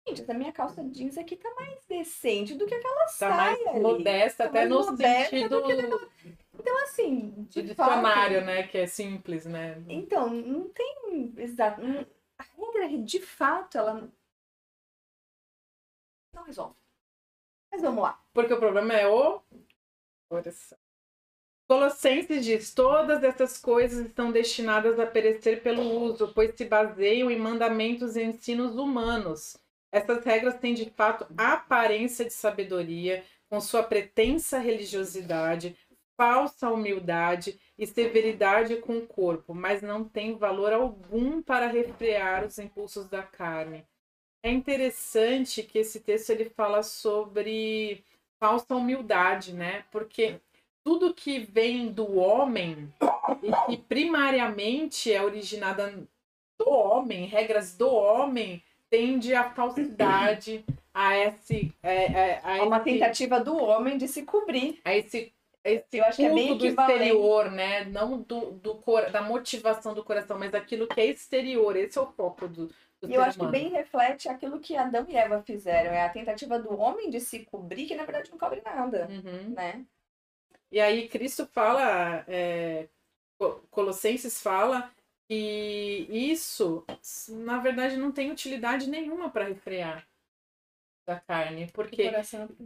[0.08, 3.34] gente, essa minha calça jeans aqui tá mais decente do que aquela tá saia.
[3.34, 3.80] Mais ali.
[3.80, 6.12] modesta, tá até mais no modesta sentido.
[6.60, 8.64] Então, assim, de dicionário, né?
[8.64, 9.82] Que é simples, né?
[9.88, 11.34] Então, não tem.
[11.38, 11.82] Exato
[12.38, 14.12] a regra, de fato, ela
[16.34, 16.76] não resolve.
[17.72, 18.24] Mas vamos lá.
[18.34, 19.42] Porque o problema é o
[20.30, 20.78] coração.
[21.68, 27.38] Colossenses diz: todas essas coisas estão destinadas a perecer pelo uso, pois se baseiam em
[27.38, 29.58] mandamentos e ensinos humanos.
[29.92, 35.78] Essas regras têm de fato aparência de sabedoria, com sua pretensa religiosidade,
[36.16, 42.58] falsa humildade e severidade com o corpo, mas não tem valor algum para refrear os
[42.58, 43.86] impulsos da carne.
[44.42, 48.04] É interessante que esse texto ele fala sobre
[48.40, 49.86] falsa humildade, né?
[49.92, 50.40] Porque
[50.88, 52.88] tudo que vem do homem
[53.44, 55.94] e que primariamente é originada
[56.58, 62.64] do homem, regras do homem, tende à falsidade, a esse, é, é, a, a, a
[62.64, 66.58] uma tentativa do homem de se cobrir, a esse esse eu acho que é bem
[66.58, 67.84] do exterior, né?
[67.84, 71.76] Não do, do da motivação do coração, mas daquilo que é exterior.
[71.76, 72.68] Esse é o foco do,
[73.02, 73.54] do e eu acho humano.
[73.54, 75.92] que bem reflete aquilo que Adão e Eva fizeram.
[75.92, 79.50] É a tentativa do homem de se cobrir, que na verdade não cobre nada, uhum.
[79.50, 79.86] né?
[80.72, 82.90] E aí Cristo fala, é,
[83.72, 84.92] Colossenses fala
[85.28, 86.86] que isso,
[87.30, 90.08] na verdade, não tem utilidade nenhuma para refrear
[91.06, 91.72] da carne.
[91.72, 92.12] Porque,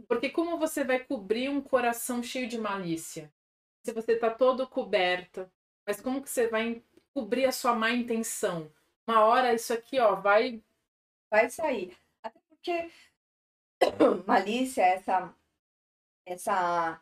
[0.08, 3.32] porque como você vai cobrir um coração cheio de malícia?
[3.84, 5.50] Se você está todo coberto,
[5.86, 6.82] mas como que você vai
[7.14, 8.70] cobrir a sua má intenção?
[9.06, 10.62] Uma hora isso aqui, ó, vai
[11.30, 11.96] vai sair.
[12.22, 12.90] Até porque
[14.26, 15.34] malícia, essa
[16.26, 17.00] essa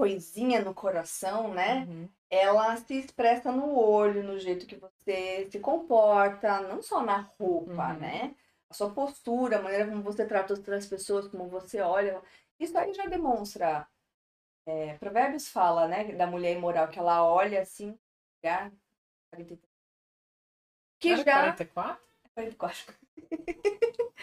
[0.00, 1.86] coisinha no coração, né?
[1.88, 2.08] Uhum.
[2.30, 7.92] Ela se expressa no olho, no jeito que você se comporta, não só na roupa,
[7.92, 7.98] uhum.
[7.98, 8.34] né?
[8.70, 12.22] a sua postura, a maneira como você trata outras pessoas, como você olha.
[12.58, 13.86] Isso aí já demonstra.
[14.64, 17.98] É, Provérbios fala, né, da mulher imoral, que ela olha assim,
[18.42, 18.70] já.
[19.30, 19.60] 43.
[21.00, 21.24] Que já.
[21.24, 22.02] 44?
[22.34, 22.94] 44.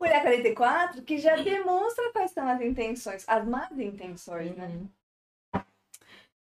[0.00, 4.66] mulher 44, que já demonstra quais são as intenções, as más intenções, né?
[4.66, 4.82] uhum.
[4.82, 4.88] né?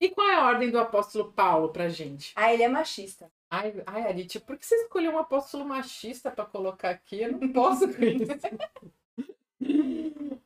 [0.01, 2.33] E qual é a ordem do apóstolo Paulo pra gente?
[2.37, 3.31] Ah, ele é machista.
[3.51, 7.23] Ai, ai Arit, por que você escolheu um apóstolo machista para colocar aqui?
[7.23, 8.33] Eu não posso com isso.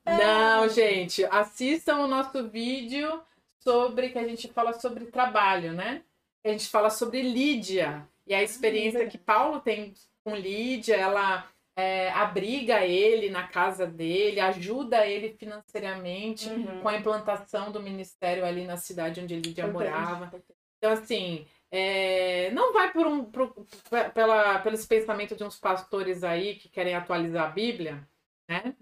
[0.04, 3.20] não, gente, assistam o nosso vídeo
[3.58, 6.02] sobre que a gente fala sobre trabalho, né?
[6.44, 11.46] A gente fala sobre Lídia e a experiência que Paulo tem com Lídia, ela
[11.80, 16.82] é, abriga ele na casa dele, ajuda ele financeiramente uhum.
[16.82, 20.30] com a implantação do ministério ali na cidade onde Lídia morava.
[20.76, 23.66] Então, assim, é, não vai por um, por,
[24.14, 28.06] pela, pelos pensamentos de uns pastores aí que querem atualizar a Bíblia,
[28.48, 28.74] né?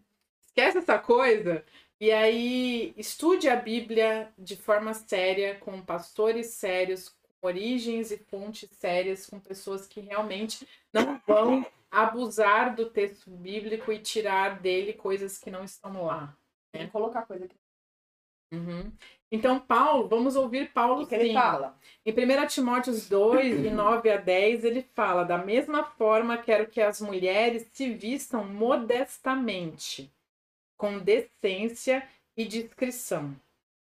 [0.47, 1.65] Esquece essa coisa.
[2.01, 8.69] E aí, estude a Bíblia de forma séria, com pastores sérios, com origens e fontes
[8.71, 15.39] sérias, com pessoas que realmente não vão abusar do texto bíblico e tirar dele coisas
[15.39, 16.37] que não estão lá.
[16.75, 16.87] Né?
[16.89, 17.57] colocar coisa aqui.
[18.53, 18.93] Uhum.
[19.31, 21.79] Então, Paulo, vamos ouvir Paulo que ele fala?
[22.05, 26.81] Em 1 Timóteo 2, de 9 a 10, ele fala: Da mesma forma, quero que
[26.81, 30.11] as mulheres se vistam modestamente,
[30.79, 33.37] com decência e discrição,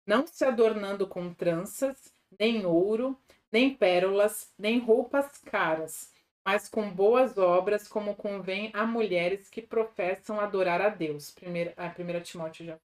[0.04, 3.16] não se adornando com tranças, nem ouro,
[3.52, 6.12] nem pérolas, nem roupas caras,
[6.48, 11.30] mas com boas obras, como convém a mulheres que professam adorar a Deus.
[11.30, 12.80] Primeira, a 1 Timóteo já.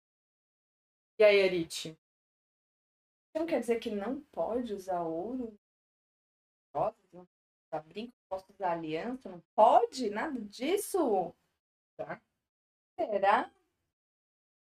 [1.19, 1.99] E aí, Arite?
[3.35, 5.59] Não quer dizer que não pode usar ouro?
[6.73, 9.29] Não pode usar brinco, não posso usar aliança?
[9.29, 10.09] Não pode?
[10.09, 11.35] Nada disso?
[11.97, 12.21] Tá.
[12.97, 13.51] Será?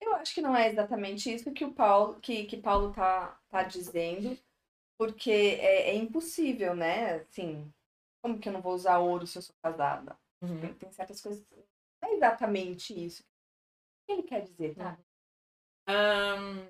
[0.00, 3.62] Eu acho que não é exatamente isso que o Paulo, que, que Paulo tá, tá
[3.62, 4.38] dizendo,
[4.96, 7.16] porque é, é impossível, né?
[7.16, 7.70] Assim,
[8.26, 10.18] como que eu não vou usar ouro se eu sou casada?
[10.42, 10.60] Uhum.
[10.60, 11.46] Tem, tem, certas coisas.
[12.02, 13.22] Não é exatamente isso.
[13.22, 14.98] O que ele quer dizer, tá?
[15.88, 16.66] Um,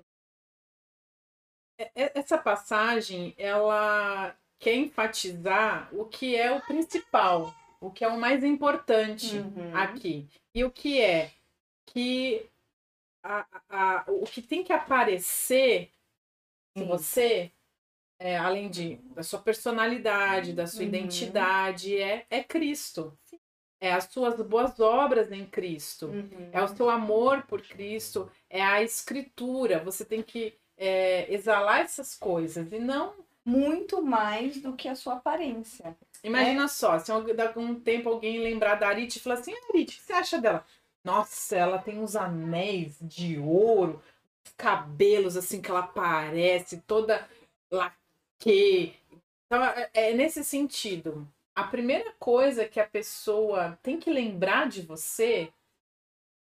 [1.95, 8.43] essa passagem, ela quer enfatizar o que é o principal, o que é o mais
[8.43, 9.75] importante uhum.
[9.75, 10.29] aqui.
[10.53, 11.33] E o que é
[11.87, 12.47] que
[13.23, 15.91] a, a, o que tem que aparecer
[16.77, 16.83] Sim.
[16.83, 17.51] em você,
[18.19, 20.87] é, além de, da sua personalidade, da sua uhum.
[20.87, 23.17] identidade, é, é Cristo.
[23.25, 23.39] Sim.
[23.79, 26.07] É as suas boas obras em Cristo.
[26.07, 26.49] Uhum.
[26.51, 28.29] É o seu amor por Cristo.
[28.49, 29.79] É a escritura.
[29.83, 33.13] Você tem que é, exalar essas coisas e não
[33.45, 35.95] muito mais do que a sua aparência.
[36.23, 36.67] Imagina é.
[36.67, 40.03] só, se daqui um tempo alguém lembrar da Arit e falar assim, Arit, o que
[40.03, 40.65] você acha dela?
[41.03, 44.01] Nossa, ela tem uns anéis de ouro,
[44.57, 47.25] cabelos assim que ela parece, toda
[48.37, 48.95] laque.
[49.45, 51.27] Então, é, é nesse sentido.
[51.55, 55.51] A primeira coisa que a pessoa tem que lembrar de você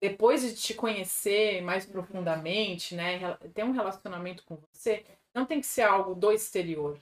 [0.02, 5.66] depois de te conhecer mais profundamente, né, ter um relacionamento com você, não tem que
[5.66, 7.00] ser algo do exterior.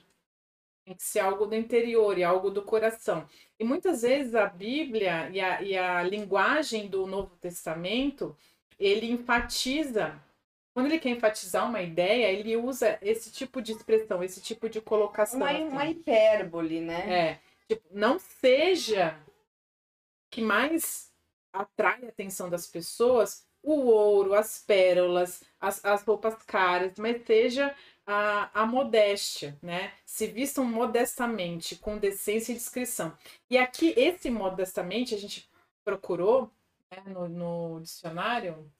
[0.84, 3.28] Tem que ser algo do interior e algo do coração.
[3.58, 8.36] E muitas vezes a Bíblia e a, e a linguagem do Novo Testamento,
[8.78, 10.18] ele enfatiza,
[10.76, 14.78] quando ele quer enfatizar uma ideia, ele usa esse tipo de expressão, esse tipo de
[14.78, 15.40] colocação.
[15.40, 15.68] Uma, assim.
[15.68, 17.30] uma hipérbole, né?
[17.30, 17.40] É.
[17.66, 19.18] Tipo, não seja
[20.30, 21.10] que mais
[21.50, 27.74] atrai a atenção das pessoas o ouro, as pérolas, as, as roupas caras, mas seja
[28.06, 29.94] a, a modéstia, né?
[30.04, 33.16] Se vistam modestamente, com decência e discrição.
[33.48, 35.48] E aqui, esse modestamente, a gente
[35.82, 36.50] procurou
[36.90, 38.70] né, no, no dicionário.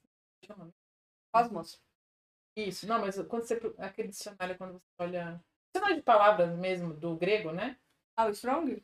[1.33, 1.86] Cosmos.
[2.57, 3.61] Isso, não, mas quando você.
[3.79, 5.41] Aquele dicionário, quando você olha.
[5.67, 7.77] Dicionário de palavras mesmo, do grego, né?
[8.17, 8.83] Ah, o Strong?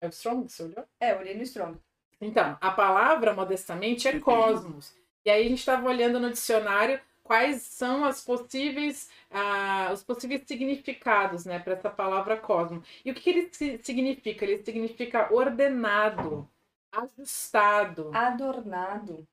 [0.00, 0.86] É o Strong que você olhou?
[1.00, 1.78] É, eu olhei no Strong.
[2.20, 4.94] Então, a palavra modestamente é cosmos.
[5.24, 10.42] E aí a gente estava olhando no dicionário quais são as possíveis, uh, os possíveis
[10.46, 12.86] significados né, para essa palavra cosmos.
[13.04, 14.44] E o que, que ele significa?
[14.44, 16.48] Ele significa ordenado,
[16.92, 18.10] ajustado.
[18.14, 19.26] Adornado.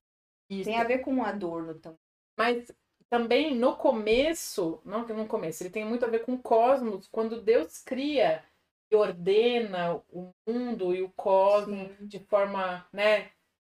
[0.50, 0.66] Isso.
[0.66, 2.00] Tem a ver com um adorno também.
[2.38, 2.72] Mas
[3.10, 7.80] também no começo, não no começo, ele tem muito a ver com cosmos, quando Deus
[7.80, 8.44] cria
[8.92, 12.08] e ordena o mundo e o cosmos Sim.
[12.08, 13.30] de forma, né?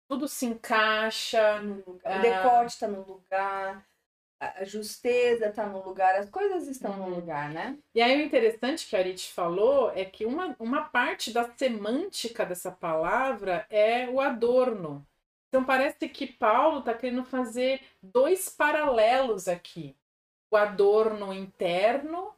[0.09, 1.63] Tudo se encaixa.
[1.87, 3.87] O ah, decote está no lugar,
[4.43, 7.15] a justeza está no lugar, as coisas estão no uhum.
[7.15, 7.79] lugar, né?
[7.95, 12.45] E aí o interessante que a Arit falou é que uma, uma parte da semântica
[12.45, 15.07] dessa palavra é o adorno.
[15.53, 19.95] Então parece que Paulo está querendo fazer dois paralelos aqui.
[20.51, 22.35] O adorno interno,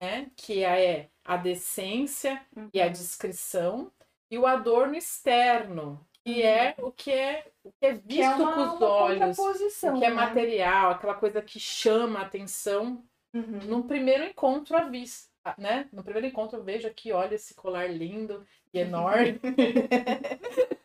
[0.00, 2.70] né, que é a decência uhum.
[2.72, 2.92] e a uhum.
[2.92, 3.92] discrição,
[4.30, 6.86] e o adorno externo, que é uhum.
[6.86, 10.04] o que é, o que é visto que é uma, com os olhos, o que
[10.06, 10.14] é né?
[10.14, 13.58] material, aquela coisa que chama a atenção uhum.
[13.66, 15.30] num primeiro encontro à vista.
[15.58, 15.86] Né?
[15.92, 19.38] No primeiro encontro eu vejo aqui, olha esse colar lindo e enorme.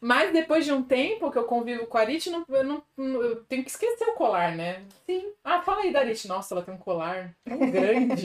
[0.00, 3.44] Mas depois de um tempo que eu convivo com a Arit, não, eu, não, eu
[3.44, 4.82] tenho que esquecer o colar, né?
[5.04, 5.32] Sim.
[5.44, 6.26] Ah, fala aí da Arit.
[6.26, 8.24] Nossa, ela tem um colar tão grande.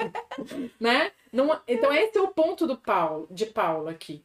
[0.80, 1.12] né?
[1.30, 4.24] Não, então esse é o ponto do Paulo, de Paulo aqui.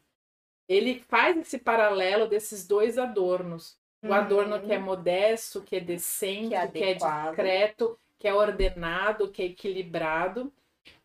[0.69, 3.77] Ele faz esse paralelo desses dois adornos.
[4.03, 4.85] O adorno que é uhum.
[4.85, 10.53] modesto, que é decente, que é, que é discreto, que é ordenado, que é equilibrado.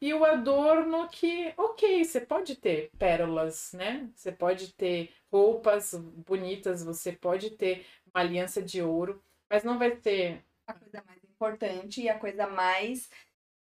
[0.01, 4.09] E o adorno que, ok, você pode ter pérolas, né?
[4.15, 9.97] Você pode ter roupas bonitas, você pode ter uma aliança de ouro, mas não vai
[9.97, 13.11] ser a coisa mais importante e a coisa mais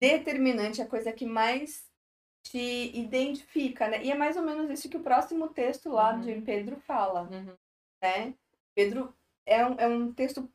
[0.01, 1.87] determinante, a coisa que mais
[2.43, 4.05] te identifica, né?
[4.05, 6.21] E é mais ou menos isso que o próximo texto lá uhum.
[6.21, 7.57] de Pedro fala, uhum.
[8.03, 8.35] né?
[8.75, 9.13] Pedro
[9.47, 10.49] é um, é um texto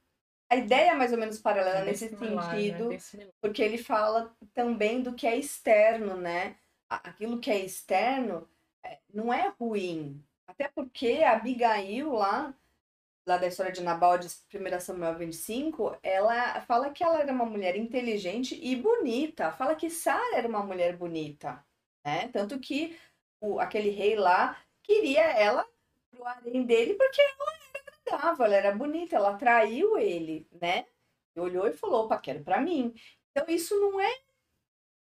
[0.51, 2.61] a ideia é mais ou menos paralela é nesse similar, né?
[2.61, 3.31] sentido, né?
[3.39, 6.57] porque ele fala também do que é externo, né?
[6.89, 8.45] Aquilo que é externo
[8.83, 10.21] é, não é ruim.
[10.51, 12.53] Até porque a Abigail lá,
[13.25, 17.45] lá da história de Nabal de 1 Samuel 25, ela fala que ela era uma
[17.45, 19.53] mulher inteligente e bonita.
[19.53, 21.65] Fala que Sara era uma mulher bonita.
[22.05, 22.27] Né?
[22.33, 22.99] Tanto que
[23.39, 25.65] o, aquele rei lá queria ela
[26.11, 30.85] pro harém dele porque ela era agradável, ela era bonita, ela atraiu ele, né?
[31.37, 32.93] Olhou e falou, opa, quero pra mim.
[33.31, 34.19] Então isso não é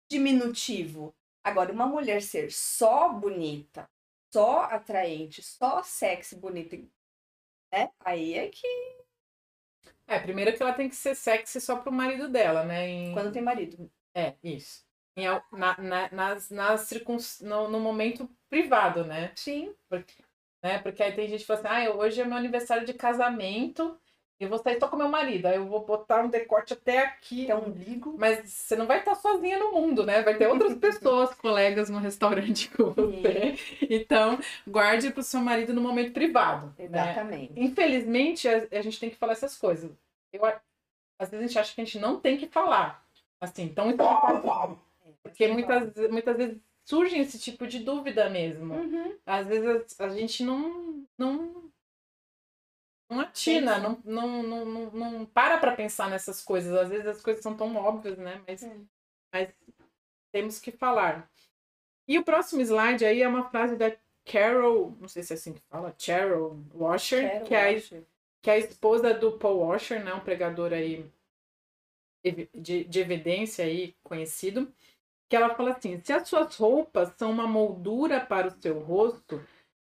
[0.10, 1.14] diminutivo.
[1.44, 3.90] Agora, uma mulher ser só bonita,
[4.34, 6.76] só atraente, só sexy, bonita,
[7.72, 7.92] né?
[8.00, 8.68] Aí é que.
[10.08, 12.88] É, primeiro que ela tem que ser sexy só pro marido dela, né?
[12.90, 13.14] Em...
[13.14, 13.90] Quando tem marido.
[14.16, 14.84] É, isso.
[15.16, 17.40] Em, na, na, nas, nas circuns...
[17.42, 19.32] no, no momento privado, né?
[19.36, 19.74] Sim.
[19.88, 20.16] Porque,
[20.64, 20.80] né?
[20.80, 24.00] Porque aí tem gente que fala assim, ah, hoje é meu aniversário de casamento
[24.44, 27.50] eu vou sair só com meu marido, aí eu vou botar um decote até aqui.
[27.50, 28.16] É um umbigo.
[28.18, 30.22] Mas você não vai estar sozinha no mundo, né?
[30.22, 33.56] Vai ter outras pessoas, colegas no restaurante com você.
[33.82, 36.74] Então, guarde para o seu marido no momento privado.
[36.78, 36.86] Né?
[36.86, 37.54] Exatamente.
[37.54, 37.66] Né?
[37.66, 39.92] Infelizmente, a, a, gente tem que falar essas coisas.
[40.32, 43.04] Eu, às vezes a gente acha que a gente não tem que falar.
[43.40, 43.94] Assim, então é
[45.22, 48.74] Porque muitas, muitas vezes surge esse tipo de dúvida mesmo.
[48.74, 49.16] Uhum.
[49.26, 51.63] Às vezes a, a gente não, não
[53.14, 56.74] não atina, não, não, não, não, não para para pensar nessas coisas.
[56.74, 58.42] Às vezes as coisas são tão óbvias, né?
[58.48, 58.78] Mas, é.
[59.34, 59.54] mas
[60.32, 61.30] temos que falar.
[62.08, 63.96] E o próximo slide aí é uma frase da
[64.26, 67.82] Carol, não sei se é assim que fala, Carol Washer, Carol que, é a,
[68.42, 70.14] que é a esposa do Paul Washer, né?
[70.14, 71.10] Um pregador aí
[72.24, 74.72] de, de evidência aí conhecido.
[75.30, 79.46] Que ela fala assim: se as suas roupas são uma moldura para o seu rosto,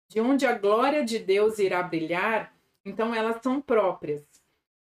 [0.10, 2.54] de onde a glória de Deus irá brilhar,
[2.88, 4.24] então, elas são próprias.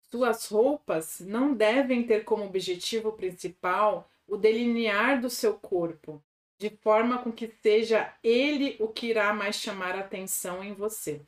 [0.09, 6.23] Suas roupas não devem ter como objetivo principal o delinear do seu corpo,
[6.57, 11.21] de forma com que seja ele o que irá mais chamar a atenção em você.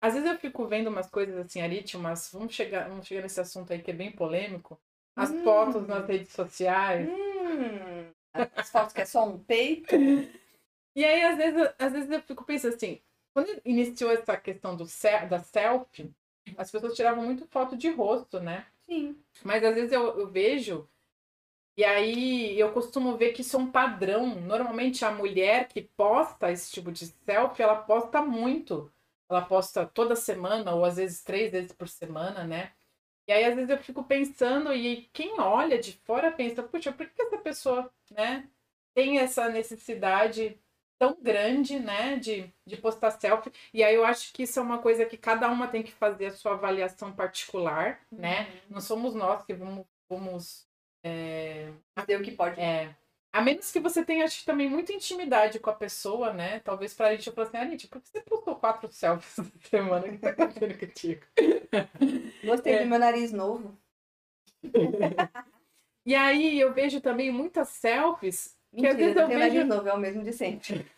[0.00, 3.40] Às vezes eu fico vendo umas coisas assim, Arit, mas vamos chegar, vamos chegar nesse
[3.40, 4.78] assunto aí que é bem polêmico.
[5.16, 5.42] As hum.
[5.42, 7.08] fotos nas redes sociais.
[7.08, 8.10] Hum.
[8.54, 9.94] As fotos que é só um peito.
[10.96, 13.00] E aí, às vezes, às vezes eu fico pensando assim,
[13.32, 14.84] quando iniciou essa questão do
[15.28, 16.14] da selfie,
[16.56, 18.66] as pessoas tiravam muito foto de rosto, né?
[18.86, 19.16] Sim.
[19.42, 20.88] Mas às vezes eu, eu vejo,
[21.76, 24.40] e aí eu costumo ver que isso é um padrão.
[24.40, 28.92] Normalmente a mulher que posta esse tipo de selfie, ela posta muito.
[29.28, 32.72] Ela posta toda semana, ou às vezes três vezes por semana, né?
[33.26, 37.08] E aí, às vezes, eu fico pensando, e quem olha de fora pensa, puxa, por
[37.08, 38.48] que essa pessoa, né,
[38.94, 40.58] tem essa necessidade
[40.98, 43.52] tão grande, né, de, de postar selfie.
[43.72, 46.26] E aí eu acho que isso é uma coisa que cada uma tem que fazer
[46.26, 48.40] a sua avaliação particular, né?
[48.40, 48.44] uhum.
[48.46, 48.60] né?
[48.70, 50.66] Não somos nós que vamos, vamos
[51.04, 51.72] é...
[51.94, 52.60] fazer o que pode.
[52.60, 52.94] É.
[53.34, 56.60] A menos que você tenha, acho também muita intimidade com a pessoa, né?
[56.60, 60.06] Talvez pra gente eu falar assim, Anitta, por que você postou quatro selfies essa semana?
[60.06, 61.22] O que tá acontecendo contigo?
[62.44, 62.82] Gostei é.
[62.84, 63.76] do meu nariz novo.
[66.06, 69.50] e aí eu vejo também muitas selfies Mentira, às vezes eu vejo...
[69.50, 70.84] de novo, é o mesmo de sempre.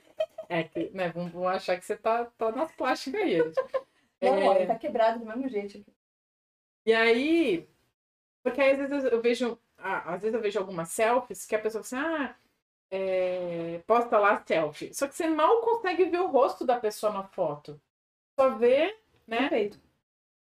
[0.49, 3.37] É que, né, vão, vão achar que você tá, tá nas plásticas aí.
[4.23, 4.65] Não, é...
[4.65, 5.85] tá quebrado do mesmo jeito.
[6.87, 7.69] E aí,
[8.45, 11.59] porque aí, às vezes eu vejo, ah, às vezes eu vejo algumas selfies que a
[11.59, 12.37] pessoa fala assim, ah,
[12.93, 14.95] é, posta lá selfie.
[14.95, 17.81] Só que você mal consegue ver o rosto da pessoa na foto.
[18.39, 18.97] Só vê,
[19.27, 19.49] né?
[19.49, 19.81] Perfeito.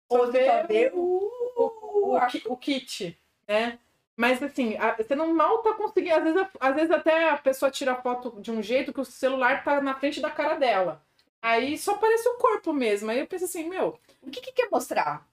[0.10, 3.78] Só vê, só vê o, o, o, o kit, né?
[4.20, 6.14] Mas assim, você não mal tá conseguindo.
[6.14, 9.06] Às vezes, às vezes até a pessoa tira a foto de um jeito que o
[9.06, 11.02] celular tá na frente da cara dela.
[11.42, 13.10] Aí só aparece o corpo mesmo.
[13.10, 15.26] Aí eu penso assim, meu, o que, que quer mostrar?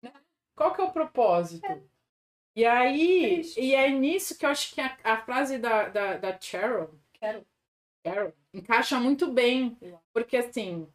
[0.00, 0.10] Né?
[0.56, 1.66] Qual que é o propósito?
[1.70, 1.78] É.
[2.56, 3.60] E aí, Triste.
[3.60, 7.44] e é nisso que eu acho que a, a frase da, da, da Cheryl, Quero.
[8.02, 9.76] Carol encaixa muito bem.
[10.14, 10.88] Porque assim,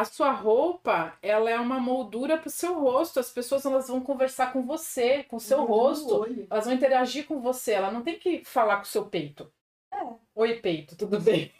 [0.00, 3.20] a sua roupa, ela é uma moldura para o seu rosto.
[3.20, 6.22] As pessoas elas vão conversar com você, com o seu uhum, rosto.
[6.22, 6.46] Olho.
[6.50, 7.72] Elas vão interagir com você.
[7.72, 9.52] Ela não tem que falar com o seu peito.
[9.92, 9.98] É.
[10.34, 11.52] Oi, peito, tudo bem?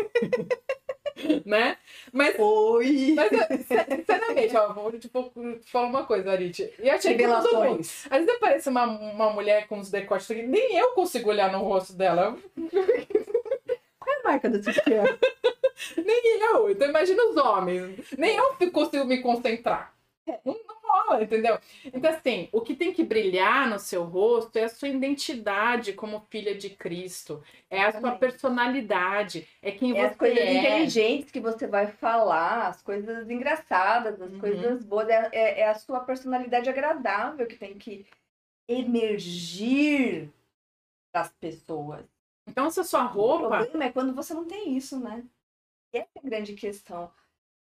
[1.45, 1.77] né?
[2.11, 3.15] Mas, Oi!
[3.15, 3.29] Mas,
[3.99, 5.31] sinceramente, ó, vou tipo,
[5.67, 6.73] falar uma coisa, Arit.
[6.79, 8.07] E achei Revelações.
[8.07, 11.59] Às vezes aparece uma, uma mulher com os decotes que nem eu consigo olhar no
[11.59, 12.39] rosto dela.
[13.99, 15.05] Qual é a marca do sutiã?
[15.97, 16.71] Nem eu.
[16.71, 18.11] Então imagina os homens.
[18.17, 19.95] Nem eu consigo me concentrar.
[20.27, 20.39] É.
[20.45, 21.59] Não, não rola, entendeu?
[21.85, 26.27] Então, assim, o que tem que brilhar no seu rosto é a sua identidade como
[26.31, 27.43] filha de Cristo.
[27.69, 29.49] É a sua personalidade.
[29.63, 30.59] É quem é você as coisas é.
[30.59, 34.41] inteligentes que você vai falar, as coisas engraçadas, as uhum.
[34.41, 35.09] coisas boas.
[35.09, 38.07] É, é, é, a sua personalidade agradável que tem que
[38.69, 40.31] emergir
[41.13, 42.05] das pessoas.
[42.47, 43.47] Então, se a sua roupa.
[43.47, 45.25] O problema é quando você não tem isso, né?
[45.93, 47.11] E essa é a grande questão.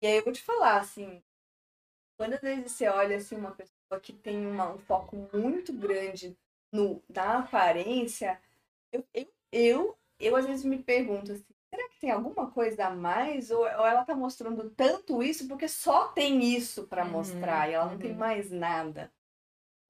[0.02, 1.22] E aí eu vou te falar, assim,
[2.18, 6.38] quando às vezes você olha assim, uma pessoa que tem uma, um foco muito grande
[6.72, 8.40] no, na aparência,
[8.92, 12.90] eu, eu, eu, eu às vezes me pergunto assim, será que tem alguma coisa a
[12.90, 13.52] mais?
[13.52, 17.74] Ou, ou ela tá mostrando tanto isso porque só tem isso para uhum, mostrar e
[17.74, 18.00] ela não uhum.
[18.00, 19.12] tem mais nada?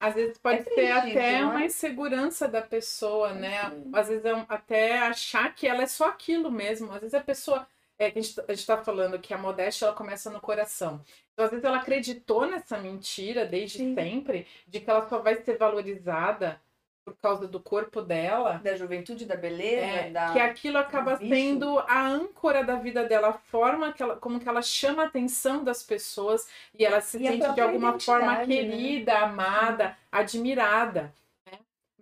[0.00, 1.66] Às vezes pode é ser até uma é?
[1.66, 3.68] insegurança da pessoa, né?
[3.68, 3.90] Uhum.
[3.94, 6.92] Às vezes é até achar que ela é só aquilo mesmo.
[6.92, 7.66] Às vezes a pessoa.
[7.98, 11.00] É, a gente está falando que a modéstia ela começa no coração.
[11.32, 13.94] Então, às vezes, ela acreditou nessa mentira desde Sim.
[13.94, 16.60] sempre, de que ela só vai ser valorizada
[17.04, 18.60] por causa do corpo dela.
[18.64, 20.32] Da juventude, da beleza, é, da...
[20.32, 24.48] Que aquilo acaba sendo a âncora da vida dela, a forma que ela, como que
[24.48, 28.46] ela chama a atenção das pessoas e ela se e sente de alguma forma né?
[28.46, 29.18] querida, né?
[29.18, 31.12] amada, admirada.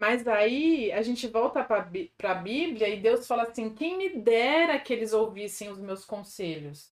[0.03, 0.09] Né?
[0.09, 1.79] Mas aí a gente volta para
[2.25, 6.91] a Bíblia e Deus fala assim: quem me dera que eles ouvissem os meus conselhos.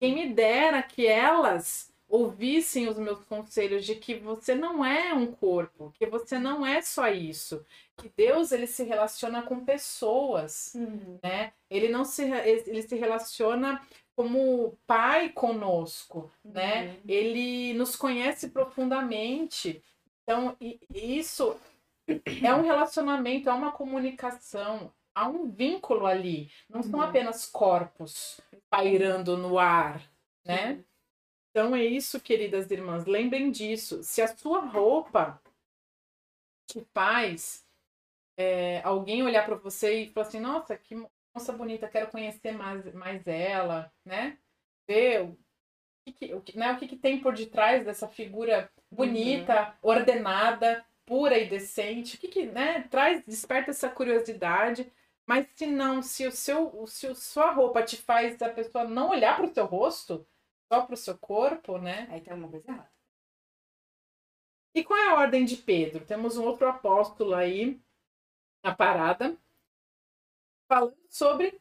[0.00, 5.26] Quem me dera que elas ouvissem os meus conselhos de que você não é um
[5.26, 7.64] corpo, que você não é só isso,
[7.96, 11.18] que Deus ele se relaciona com pessoas, uhum.
[11.22, 11.52] né?
[11.68, 13.80] Ele não se ele se relaciona
[14.14, 16.86] como pai conosco, né?
[16.86, 16.96] Uhum.
[17.08, 19.82] Ele nos conhece profundamente.
[20.22, 20.56] Então,
[20.94, 21.56] isso
[22.06, 26.50] é um relacionamento, é uma comunicação, há um vínculo ali.
[26.68, 26.90] Não uhum.
[26.90, 28.40] são apenas corpos
[28.70, 30.02] pairando no ar,
[30.44, 30.84] né?
[31.50, 33.06] Então é isso, queridas irmãs.
[33.06, 34.02] Lembrem disso.
[34.04, 35.40] Se a sua roupa
[36.70, 37.64] te faz
[38.36, 40.94] é, alguém olhar para você e falar assim: nossa, que
[41.34, 44.38] moça bonita, quero conhecer mais, mais ela, né?
[44.86, 45.38] Ver o
[46.12, 49.90] que, o que, né, o que, que tem por detrás dessa figura bonita, uhum.
[49.90, 52.16] ordenada, pura e decente.
[52.16, 54.92] O que, que né, traz, desperta essa curiosidade.
[55.26, 59.10] Mas se não, se o seu, se a sua roupa te faz a pessoa não
[59.10, 60.26] olhar para o seu rosto,
[60.72, 62.06] só para o seu corpo, né?
[62.10, 62.90] Aí tem uma coisa errada.
[64.74, 66.04] E qual é a ordem de Pedro?
[66.04, 67.80] Temos um outro apóstolo aí
[68.62, 69.36] na parada
[70.68, 71.60] falando sobre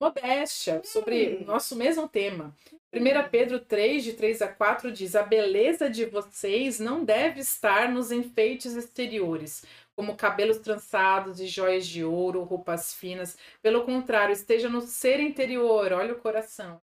[0.00, 0.84] modéstia, hum.
[0.84, 2.56] sobre o nosso mesmo tema.
[2.96, 7.90] 1 Pedro 3, de 3 a 4 diz: A beleza de vocês não deve estar
[7.90, 13.36] nos enfeites exteriores, como cabelos trançados e joias de ouro, roupas finas.
[13.62, 16.80] Pelo contrário, esteja no ser interior, olha o coração.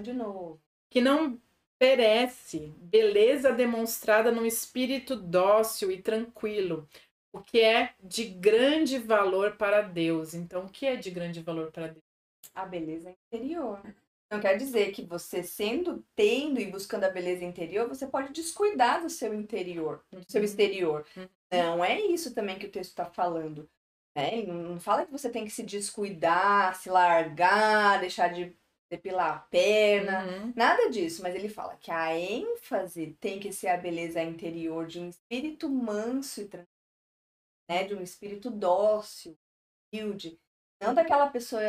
[0.00, 0.60] De novo
[0.94, 1.40] que não
[1.76, 6.88] perece, beleza demonstrada num espírito dócil e tranquilo,
[7.32, 10.34] o que é de grande valor para Deus.
[10.34, 12.04] Então, o que é de grande valor para Deus?
[12.54, 13.82] A beleza interior.
[14.34, 19.00] Não quer dizer que você sendo, tendo e buscando a beleza interior, você pode descuidar
[19.00, 20.44] do seu interior, do seu uhum.
[20.44, 21.06] exterior.
[21.16, 21.28] Uhum.
[21.52, 23.70] Não é isso também que o texto está falando.
[24.12, 24.42] Né?
[24.42, 28.56] Não fala que você tem que se descuidar, se largar, deixar de
[28.90, 30.52] depilar a perna, uhum.
[30.54, 35.00] nada disso, mas ele fala que a ênfase tem que ser a beleza interior de
[35.00, 36.68] um espírito manso e tranquilo,
[37.68, 39.36] né, de um espírito dócil,
[39.92, 40.38] humilde,
[40.80, 41.62] não daquela pessoa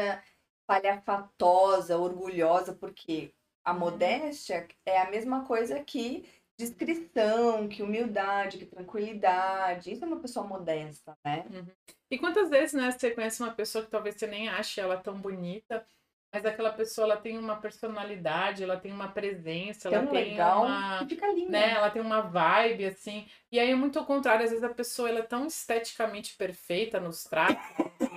[0.67, 3.79] palhafatosa, orgulhosa, porque a uhum.
[3.79, 6.25] modéstia é a mesma coisa que
[6.57, 9.91] discrição, que humildade, que tranquilidade.
[9.91, 11.45] Isso é uma pessoa modesta, né?
[11.49, 11.65] Uhum.
[12.09, 15.19] E quantas vezes, né, você conhece uma pessoa que talvez você nem ache ela tão
[15.19, 15.85] bonita,
[16.33, 20.99] mas aquela pessoa ela tem uma personalidade, ela tem uma presença, ela tem legal, uma,
[20.99, 21.49] que fica linda.
[21.49, 23.27] né, ela tem uma vibe assim.
[23.51, 26.99] E aí é muito ao contrário, às vezes a pessoa ela é tão esteticamente perfeita
[26.99, 27.57] nos traços,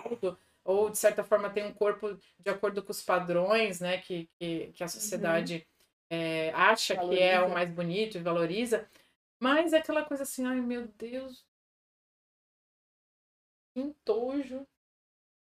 [0.09, 0.39] tudo,
[0.69, 4.71] ou de certa forma tem um corpo de acordo com os padrões, né, que, que,
[4.75, 5.67] que a sociedade
[6.11, 6.19] uhum.
[6.19, 7.17] é, acha valoriza.
[7.17, 8.87] que é o mais bonito e valoriza.
[9.41, 11.43] Mas é aquela coisa assim, ai meu Deus,
[13.73, 14.67] que entojo.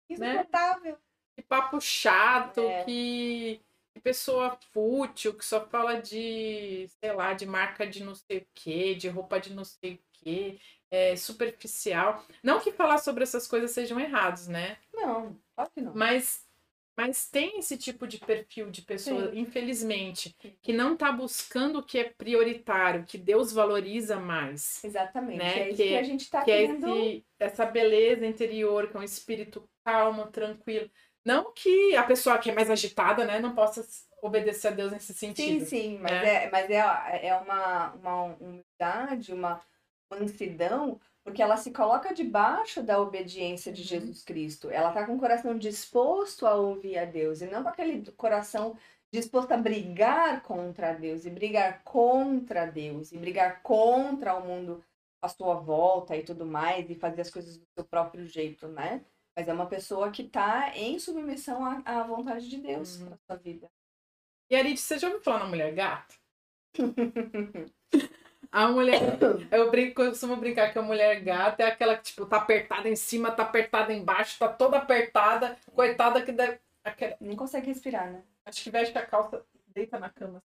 [0.09, 0.93] Insuportável.
[0.93, 0.99] Né?
[1.37, 2.85] que papo chato, é.
[2.85, 3.61] que,
[3.93, 8.47] que, pessoa fútil, que só fala de, sei lá, de marca de não sei o
[8.55, 10.59] que, de roupa de não sei o que,
[10.93, 12.23] é, superficial.
[12.43, 14.77] Não que falar sobre essas coisas sejam errados, né?
[14.93, 15.95] Não, claro que não.
[15.95, 16.47] Mas
[16.95, 19.39] mas tem esse tipo de perfil de pessoa, Sim.
[19.39, 24.85] infelizmente, que não está buscando o que é prioritário, que Deus valoriza mais.
[24.85, 25.39] Exatamente.
[25.39, 25.59] Né?
[25.59, 26.87] É isso que, que a gente está querendo.
[26.87, 30.91] É esse, essa beleza interior, com é um espírito calmo, tranquilo.
[31.25, 33.83] Não que a pessoa que é mais agitada, né, não possa
[34.21, 35.65] obedecer a Deus nesse sentido.
[35.65, 36.45] Sim, sim, mas, né?
[36.45, 39.63] é, mas é, é uma, uma humildade, uma
[40.19, 43.89] mansidão, porque ela se coloca debaixo da obediência de uhum.
[43.89, 44.71] Jesus Cristo.
[44.71, 48.77] Ela está com o coração disposto a ouvir a Deus, e não com aquele coração
[49.13, 54.85] disposto a brigar contra Deus, e brigar contra Deus, e brigar contra o mundo
[55.23, 59.05] a sua volta e tudo mais, e fazer as coisas do seu próprio jeito, né?
[59.37, 63.11] Mas é uma pessoa que está em submissão à, à, vontade de Deus uhum.
[63.11, 63.71] na sua vida.
[64.51, 66.15] E Arid, você já ouviu falar na mulher gato?
[68.53, 69.19] a mulher.
[69.51, 72.95] Eu brinco, costumo brincar que a mulher gata é aquela que, tipo, tá apertada em
[72.95, 76.59] cima, tá apertada embaixo, tá toda apertada, coitada que deve.
[76.85, 77.17] Aquela...
[77.19, 78.23] Nem consegue respirar, né?
[78.45, 80.43] Acho que veste a calça, deita na cama.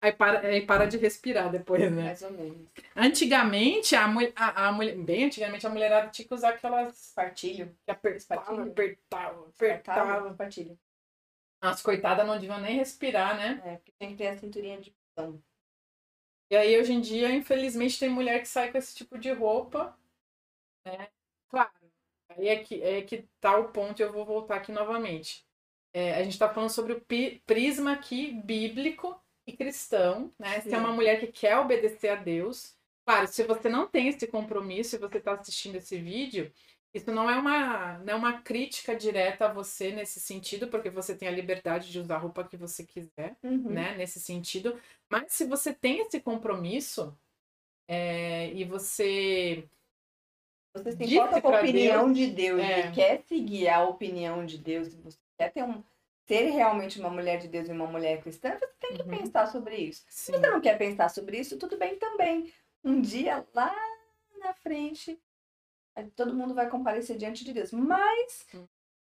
[0.00, 2.04] Aí para, aí para de respirar depois, né?
[2.04, 2.68] Mais ou menos.
[2.96, 4.96] Antigamente, a, a, a mulher.
[4.96, 7.12] Bem antigamente, a mulherada tinha que usar aquelas.
[7.14, 7.76] Partilho.
[7.84, 10.34] Que apertava, apertava, apertava.
[10.34, 10.78] Partilho.
[11.62, 13.62] As coitadas não deviam nem respirar, né?
[13.64, 15.40] É, porque tem que ter a cinturinha de pão.
[16.50, 19.96] E aí, hoje em dia, infelizmente, tem mulher que sai com esse tipo de roupa.
[20.84, 21.08] Né?
[21.48, 21.70] Claro.
[22.30, 25.46] Aí é que, é que tá o ponto, e eu vou voltar aqui novamente.
[25.94, 27.06] É, a gente está falando sobre o
[27.46, 30.60] prisma aqui bíblico e cristão, né?
[30.60, 30.70] Sim.
[30.70, 32.76] Se é uma mulher que quer obedecer a Deus.
[33.04, 36.52] Claro, se você não tem esse compromisso e você está assistindo esse vídeo,
[36.94, 41.16] isso não é uma, não é uma crítica direta a você nesse sentido, porque você
[41.16, 43.70] tem a liberdade de usar a roupa que você quiser, uhum.
[43.70, 43.96] né?
[43.96, 44.78] Nesse sentido.
[45.08, 47.16] Mas se você tem esse compromisso
[47.88, 49.66] é, e você.
[50.74, 52.88] Você se importa com a opinião Deus, de Deus é...
[52.88, 55.82] e quer seguir a opinião de Deus, você quer ter um,
[56.26, 59.18] ser realmente uma mulher de Deus e uma mulher cristã, você tem que uhum.
[59.18, 60.04] pensar sobre isso.
[60.08, 60.32] Sim.
[60.32, 62.52] Se você não quer pensar sobre isso, tudo bem também.
[62.84, 63.74] Um dia lá
[64.38, 65.18] na frente,
[66.14, 67.72] todo mundo vai comparecer diante de Deus.
[67.72, 68.66] Mas hum.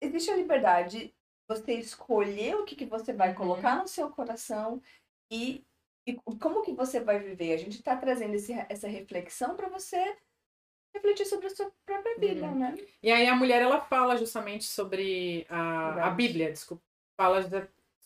[0.02, 1.16] existe a liberdade de
[1.48, 3.36] você escolher o que, que você vai uhum.
[3.36, 4.82] colocar no seu coração
[5.30, 5.66] e,
[6.06, 7.54] e como que você vai viver.
[7.54, 10.18] A gente está trazendo esse, essa reflexão para você
[10.94, 12.60] refletir sobre a sua própria vida, uhum.
[12.60, 12.76] né?
[13.02, 16.84] E aí a mulher ela fala justamente sobre a, a Bíblia, desculpa,
[17.18, 17.42] fala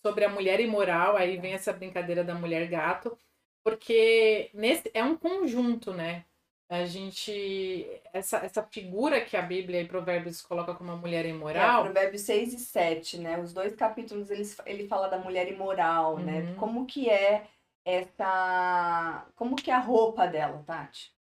[0.01, 3.17] sobre a mulher imoral, aí vem essa brincadeira da mulher gato,
[3.63, 6.25] porque nesse é um conjunto, né?
[6.69, 11.81] A gente essa, essa figura que a Bíblia e Provérbios coloca como uma mulher imoral.
[11.81, 13.39] É, Provérbios 6 e 7, né?
[13.39, 16.39] Os dois capítulos eles, ele fala da mulher imoral, né?
[16.39, 16.45] uhum.
[16.45, 16.55] né?
[16.55, 17.47] Como que é
[17.85, 21.13] essa como que é a roupa dela, Tati?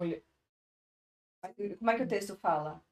[0.00, 0.22] Mulher...
[1.78, 2.82] Como é que o texto fala?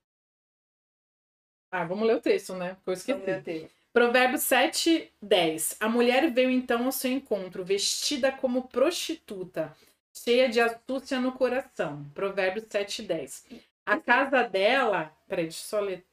[1.73, 2.75] Ah, vamos ler o texto, né?
[2.75, 3.71] Porque eu esqueci.
[3.93, 5.79] Provérbios 7, 10.
[5.81, 9.75] A mulher veio então ao seu encontro, vestida como prostituta,
[10.17, 12.05] cheia de astúcia no coração.
[12.15, 13.47] Provérbios 7, 10.
[13.85, 15.13] A casa dela.
[15.29, 16.05] Peraí, deixa eu só ler.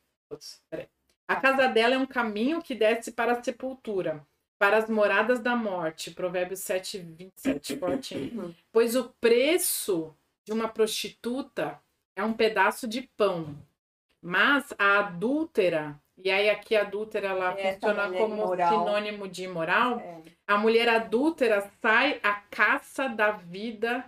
[0.70, 0.88] Peraí.
[1.28, 4.26] A casa dela é um caminho que desce para a sepultura,
[4.60, 6.12] para as moradas da morte.
[6.12, 7.78] Provérbios 7, 27.
[7.80, 8.56] Fortinho.
[8.72, 10.14] Pois o preço
[10.46, 11.80] de uma prostituta
[12.16, 13.58] é um pedaço de pão,
[14.22, 18.70] mas a adúltera e aí aqui a adúltera ela Essa funciona como imoral.
[18.70, 20.00] sinônimo de imoral.
[20.00, 20.22] É.
[20.48, 24.06] A mulher adúltera sai à caça da vida,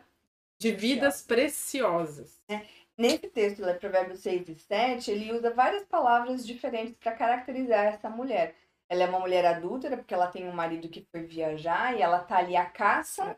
[0.59, 2.41] de vidas preciosas.
[2.47, 2.61] É.
[2.97, 8.09] Nesse texto, lá, Provérbios 6 e 7, ele usa várias palavras diferentes para caracterizar essa
[8.09, 8.55] mulher.
[8.87, 12.19] Ela é uma mulher adúltera porque ela tem um marido que foi viajar e ela
[12.19, 13.35] tá ali à caça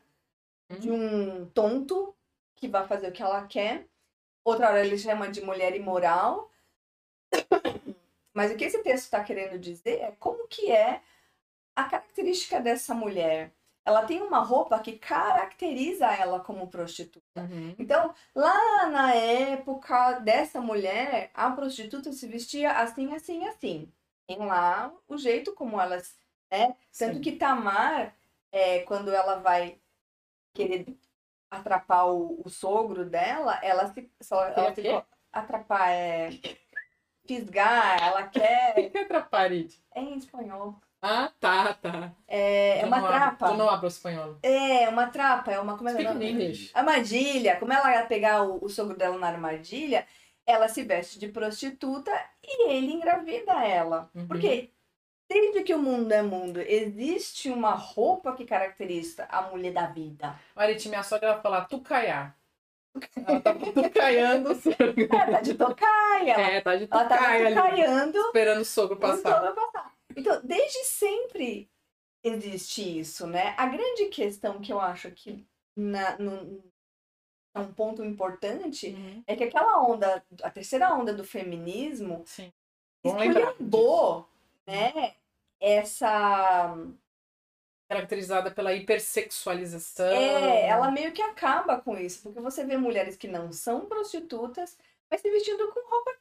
[0.70, 0.76] hum.
[0.78, 2.14] de um tonto
[2.56, 3.88] que vai fazer o que ela quer.
[4.44, 6.52] Outra hora ele chama de mulher imoral.
[8.38, 11.02] Mas o que esse texto está querendo dizer é como que é
[11.76, 13.52] a característica dessa mulher.
[13.84, 17.26] Ela tem uma roupa que caracteriza ela como prostituta.
[17.36, 17.74] Uhum.
[17.80, 23.92] Então, lá na época dessa mulher, a prostituta se vestia assim, assim, assim.
[24.28, 26.16] Tem lá o jeito como elas.
[26.52, 26.76] Né?
[26.92, 27.20] Sim.
[27.20, 28.14] que Tamar,
[28.52, 29.80] é, quando ela vai
[30.54, 30.96] querer
[31.50, 34.12] atrapar o, o sogro dela, ela se.
[34.22, 36.30] Só, ela ficou, atrapar é
[37.28, 38.72] fisgar, ela quer.
[38.78, 39.68] O que é atrapalhar?
[39.94, 40.80] É em espanhol.
[41.02, 42.12] Ah, tá, tá.
[42.28, 43.50] É, é uma trapa.
[43.50, 44.38] Tu não abre o espanhol.
[44.42, 45.78] É, uma trapa, é uma.
[45.78, 46.10] Como é que é?
[46.74, 47.56] Armadilha.
[47.58, 50.08] Como ela ia pegar o, o sogro dela na armadilha,
[50.46, 52.12] ela se veste de prostituta
[52.44, 54.10] e ele engravida ela.
[54.16, 54.28] Uhum.
[54.28, 54.72] Porque
[55.30, 60.40] desde que o mundo é mundo, existe uma roupa que caracteriza a mulher da vida.
[60.56, 62.34] Mariti, minha sogra ela fala tucaiá.
[63.16, 64.94] Ela tá tocaiando o sogro.
[65.02, 66.34] É, tá de tocaia.
[66.34, 67.50] É, tá de tocaia.
[67.50, 68.18] Ela tá tocaiando.
[68.18, 69.42] Esperando o sogro passar.
[69.42, 69.94] O sogro passar.
[70.16, 71.70] Então, desde sempre
[72.24, 73.54] existe isso, né?
[73.58, 75.46] A grande questão que eu acho que
[75.76, 76.64] na, no,
[77.54, 79.24] é um ponto importante uhum.
[79.26, 82.52] é que aquela onda, a terceira onda do feminismo, Sim.
[83.04, 84.28] esculhambou,
[84.66, 85.14] né?
[85.60, 86.76] Essa
[87.90, 90.08] caracterizada pela hipersexualização.
[90.08, 94.78] É, ela meio que acaba com isso, porque você vê mulheres que não são prostitutas,
[95.10, 96.12] mas se vestindo com roupa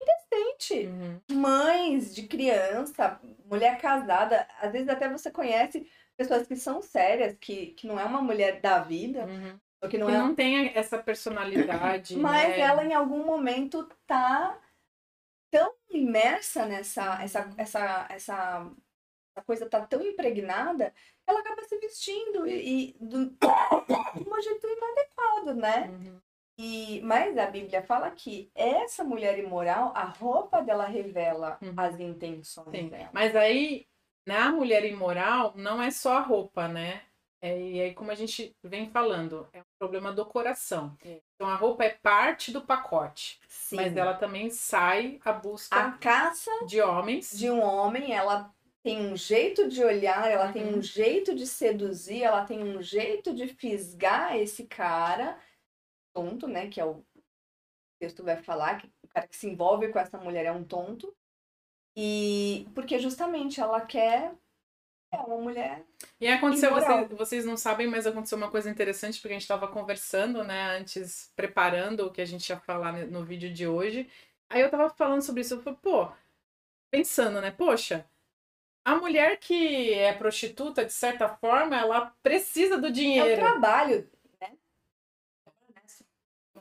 [0.00, 0.86] indecente.
[0.86, 1.20] Uhum.
[1.32, 7.68] Mães de criança, mulher casada, às vezes até você conhece pessoas que são sérias, que,
[7.68, 9.88] que não é uma mulher da vida, uhum.
[9.88, 10.18] que não, que é...
[10.18, 12.16] não tem essa personalidade.
[12.16, 12.60] Mas né?
[12.60, 14.58] ela em algum momento tá
[15.50, 18.70] tão imersa nessa essa, essa, essa,
[19.36, 20.94] essa coisa tá tão impregnada
[21.26, 23.26] ela acaba se vestindo e, e do,
[24.16, 25.88] de um jeito inadequado, né?
[25.88, 26.20] Uhum.
[26.58, 31.74] E, mas a Bíblia fala que essa mulher imoral, a roupa dela revela uhum.
[31.76, 32.88] as intenções Sim.
[32.88, 33.10] dela.
[33.12, 33.86] Mas aí,
[34.26, 37.02] na mulher imoral, não é só a roupa, né?
[37.42, 40.96] É, e aí, como a gente vem falando, é um problema do coração.
[41.04, 41.20] É.
[41.34, 43.38] Então, a roupa é parte do pacote.
[43.46, 43.76] Sim.
[43.76, 47.36] Mas ela também sai à busca a caça de homens.
[47.36, 48.50] De um homem, ela
[48.86, 50.52] tem um jeito de olhar, ela uhum.
[50.52, 55.36] tem um jeito de seduzir, ela tem um jeito de fisgar esse cara
[56.14, 56.68] tonto, né?
[56.68, 57.04] Que é o
[58.00, 61.12] texto vai falar, que o cara que se envolve com essa mulher é um tonto.
[61.96, 64.32] E porque justamente ela quer
[65.12, 65.84] é uma mulher.
[66.20, 69.66] E aconteceu, vocês, vocês não sabem, mas aconteceu uma coisa interessante, porque a gente estava
[69.66, 74.08] conversando, né, antes, preparando o que a gente ia falar no vídeo de hoje.
[74.48, 76.08] Aí eu tava falando sobre isso, eu falei, pô,
[76.88, 78.08] pensando, né, poxa,
[78.86, 83.28] a mulher que é prostituta, de certa forma, ela precisa do dinheiro.
[83.28, 84.08] É o trabalho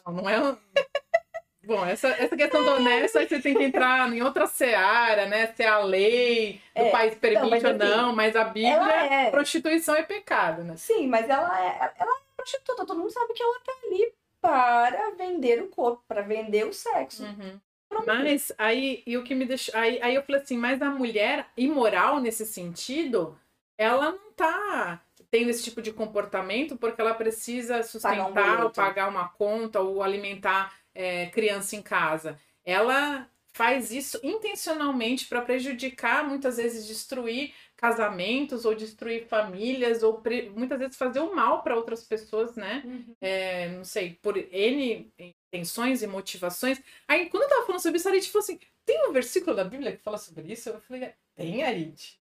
[0.05, 0.39] não, não é.
[0.39, 0.57] Um...
[1.65, 5.47] Bom, essa, essa questão do honesto, aí você tem que entrar em outra seara, né?
[5.47, 9.31] Se a lei do é, país permite não, ou não, assim, mas a Bíblia, é...
[9.31, 10.77] prostituição é pecado, né?
[10.77, 15.09] Sim, mas ela é, ela é prostituta, todo mundo sabe que ela tá ali para
[15.17, 17.23] vender o corpo, para vender o sexo.
[17.23, 17.59] Uhum.
[18.05, 19.75] Mas aí, e o que me deixou.
[19.75, 23.37] Aí, aí eu falei assim, mas a mulher imoral nesse sentido,
[23.77, 29.09] ela não tá tendo esse tipo de comportamento porque ela precisa sustentar pagar, um pagar
[29.09, 32.39] uma conta ou alimentar é, criança em casa.
[32.63, 37.53] Ela faz isso intencionalmente para prejudicar, muitas vezes destruir
[37.85, 40.21] casamentos ou destruir famílias ou
[40.55, 42.81] muitas vezes fazer o mal para outras pessoas, né?
[42.83, 43.15] Uhum.
[43.21, 45.13] É, não sei, por N
[45.53, 46.81] intenções e motivações.
[47.07, 49.63] Aí, quando eu tava falando sobre isso, a Arit falou assim: tem um versículo da
[49.63, 50.69] Bíblia que fala sobre isso?
[50.69, 52.19] Eu falei: tem, Arit.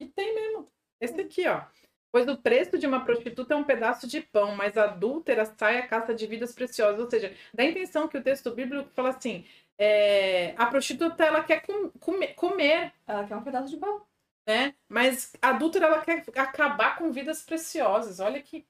[0.00, 0.68] E tem mesmo.
[1.00, 1.62] Esse aqui, ó.
[2.10, 5.78] Pois o preço de uma prostituta é um pedaço de pão, mas a adúltera sai
[5.78, 6.98] à caça de vidas preciosas.
[7.00, 9.44] Ou seja, dá a intenção que o texto bíblico fala assim:
[9.78, 12.92] é, a prostituta ela quer com, comer, comer.
[13.06, 14.04] Ela quer um pedaço de pão.
[14.46, 14.76] Né?
[14.88, 18.20] Mas a adúltera ela quer acabar com vidas preciosas.
[18.20, 18.66] Olha que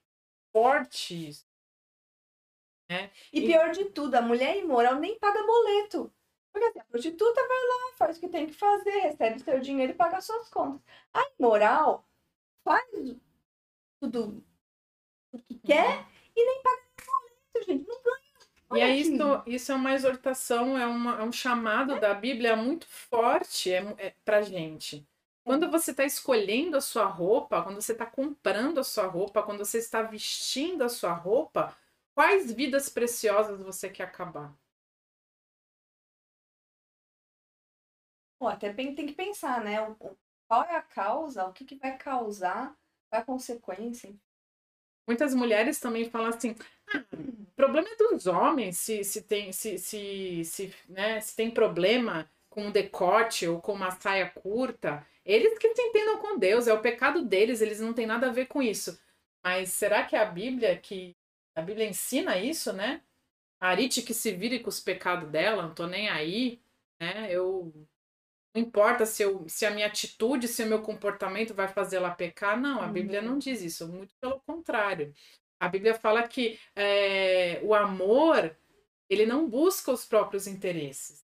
[0.52, 1.46] forte isso.
[2.88, 3.10] Né?
[3.32, 6.12] E, e pior de tudo, a mulher imoral nem paga boleto.
[6.52, 9.92] Porque assim, a prostituta vai lá, faz o que tem que fazer, recebe seu dinheiro
[9.92, 10.80] e paga suas contas.
[11.12, 12.08] A imoral
[12.64, 12.86] faz
[14.00, 14.42] tudo
[15.32, 16.06] o que quer uhum.
[16.34, 17.86] e nem paga boleto, gente.
[17.86, 18.26] Não ganha.
[18.70, 22.00] Olha e aí, isso, isso é uma exortação, é, uma, é um chamado é.
[22.00, 25.06] da Bíblia muito forte é, é, pra gente.
[25.46, 29.64] Quando você está escolhendo a sua roupa, quando você está comprando a sua roupa, quando
[29.64, 31.72] você está vestindo a sua roupa,
[32.16, 34.52] quais vidas preciosas você quer acabar?
[38.40, 39.76] Pô, até tem que pensar, né?
[40.48, 41.46] Qual é a causa?
[41.46, 42.76] O que, que vai causar
[43.08, 44.12] a consequência.
[45.06, 46.56] Muitas mulheres também falam assim:
[46.92, 51.52] ah, o problema é dos homens se, se tem se, se, se, né, se tem
[51.52, 55.06] problema com um decote ou com uma saia curta.
[55.26, 58.32] Eles que se entendam com Deus, é o pecado deles, eles não têm nada a
[58.32, 58.98] ver com isso.
[59.44, 61.14] Mas será que a Bíblia que.
[61.54, 63.02] A Bíblia ensina isso, né?
[63.60, 66.58] A Arite que se vire com os pecados dela, não tô nem aí,
[66.98, 67.28] né?
[67.30, 67.72] Eu
[68.54, 72.10] não importa se, eu, se a minha atitude, se o meu comportamento vai fazer ela
[72.10, 72.58] pecar.
[72.58, 73.38] Não, a Bíblia não uhum.
[73.38, 75.12] diz isso, muito pelo contrário.
[75.60, 78.56] A Bíblia fala que é, o amor,
[79.10, 81.25] ele não busca os próprios interesses.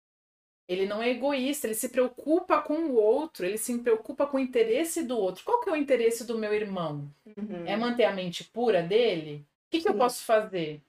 [0.66, 4.40] Ele não é egoísta, ele se preocupa com o outro, ele se preocupa com o
[4.40, 5.44] interesse do outro.
[5.44, 7.10] Qual que é o interesse do meu irmão?
[7.36, 7.66] Uhum.
[7.66, 9.44] É manter a mente pura dele?
[9.66, 10.80] O que, que eu posso fazer?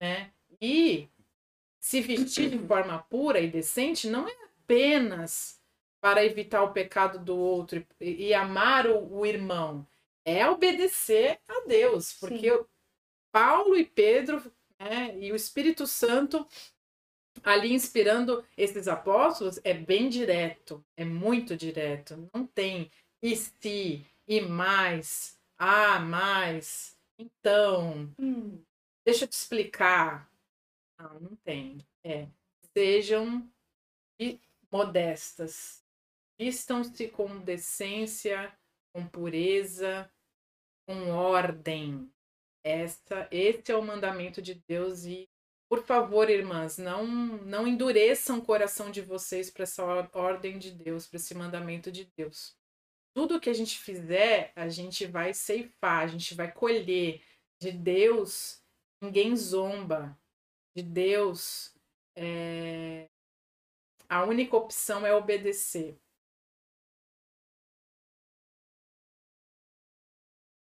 [0.00, 0.32] Né?
[0.60, 1.08] E
[1.80, 5.60] se vestir de forma pura e decente não é apenas
[6.00, 9.86] para evitar o pecado do outro e, e amar o, o, irmão
[10.24, 12.64] é obedecer a Deus, porque Sim.
[13.32, 14.42] Paulo e Pedro
[14.78, 16.46] né, e o Espírito Santo
[17.42, 22.90] ali inspirando esses apóstolos é bem direto, é muito direto, não tem
[23.22, 28.62] e se e mais, ah, mais, então, hum.
[29.04, 30.30] deixa eu te explicar.
[30.98, 31.78] Não, não tem.
[32.04, 32.28] É,
[32.72, 33.48] sejam
[34.70, 35.82] modestas,
[36.38, 38.52] Vistam-se com decência,
[38.92, 40.10] com pureza,
[40.86, 42.12] com ordem.
[42.64, 45.28] Esta, esse é o mandamento de Deus e
[45.72, 51.06] por favor, irmãs, não não endureçam o coração de vocês para essa ordem de Deus,
[51.06, 52.54] para esse mandamento de Deus.
[53.14, 57.22] tudo que a gente fizer, a gente vai ceifar, a gente vai colher.
[57.60, 58.62] De Deus,
[59.02, 60.18] ninguém zomba.
[60.76, 61.74] De Deus,
[62.16, 63.08] é...
[64.08, 65.98] a única opção é obedecer.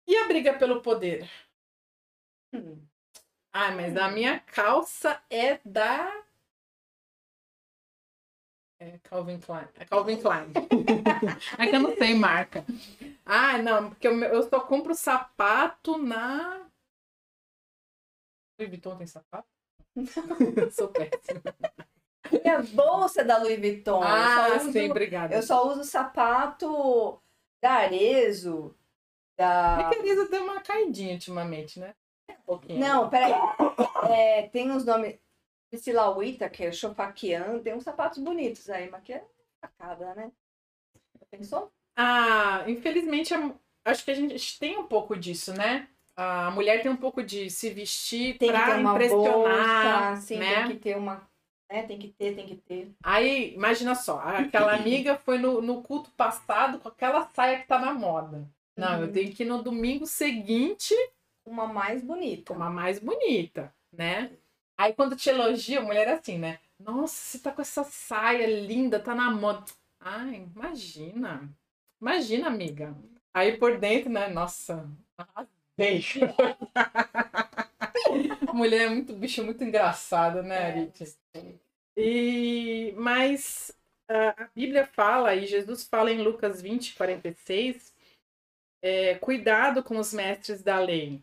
[0.09, 1.30] E a briga pelo poder?
[2.53, 2.88] Hum.
[3.61, 6.24] Ah, mas a minha calça é da.
[8.78, 9.66] É Calvin Klein.
[9.74, 10.52] É Calvin Klein.
[11.59, 12.64] é que eu não sei marca.
[13.26, 16.68] Ah, não, porque eu, eu só compro sapato na.
[18.61, 19.48] Louis Vuitton tem sapato?
[20.70, 21.42] Sou péssima.
[22.30, 24.00] Minha bolsa é da Louis Vuitton.
[24.04, 25.34] Ah, uso, sim, obrigada.
[25.34, 27.20] Eu só uso sapato
[27.61, 28.72] da Arezo,
[29.36, 29.80] da...
[29.80, 31.96] É que a Lisa deu uma caidinha ultimamente, né?
[32.49, 33.32] Um Não, peraí.
[34.11, 35.18] É, tem uns nomes.
[35.70, 39.22] Priscila Whittaker, Chofakian, tem uns sapatos bonitos aí, mas que é
[39.61, 40.32] sacada, né?
[41.30, 41.70] Pensou?
[41.94, 43.34] Ah, infelizmente,
[43.84, 45.86] acho que a gente tem um pouco disso, né?
[46.16, 50.62] A mulher tem um pouco de se vestir tem pra impressionar, bolsa, sim, né?
[50.62, 51.28] Tem que ter uma
[51.70, 52.90] é, tem que ter, tem que ter.
[53.03, 57.78] Aí, imagina só, aquela amiga foi no, no culto passado com aquela saia que tá
[57.78, 58.49] na moda.
[58.74, 59.03] Não, uhum.
[59.03, 60.94] eu tenho que ir no domingo seguinte.
[61.49, 62.53] Uma mais bonita.
[62.53, 64.32] Uma mais bonita, né?
[64.76, 66.59] Aí quando te elogia, a mulher é assim, né?
[66.78, 69.64] Nossa, você tá com essa saia linda, tá na moda.
[69.99, 71.49] Ai, imagina.
[72.01, 72.94] Imagina, amiga.
[73.34, 74.28] Aí por dentro, né?
[74.28, 76.05] Nossa, arrasei.
[78.59, 80.66] mulher é muito bicho, muito engraçada, né, é.
[80.66, 81.16] Arit?
[81.96, 83.72] E, mas
[84.09, 87.94] a Bíblia fala, e Jesus fala em Lucas 20, 46,
[88.82, 91.22] é, cuidado com os mestres da lei.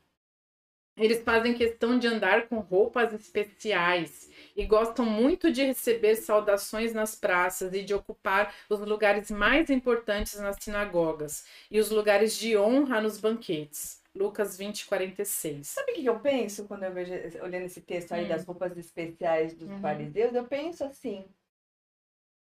[0.98, 7.16] Eles fazem questão de andar com roupas especiais e gostam muito de receber saudações nas
[7.16, 13.02] praças e de ocupar os lugares mais importantes nas sinagogas e os lugares de honra
[13.02, 14.02] nos banquetes.
[14.16, 15.68] Lucas 20, 46.
[15.68, 17.12] Sabe o que eu penso quando eu vejo,
[17.44, 18.30] olhando esse texto aí hum.
[18.30, 19.82] das roupas especiais dos uhum.
[19.82, 20.34] fariseus?
[20.34, 21.26] Eu penso assim,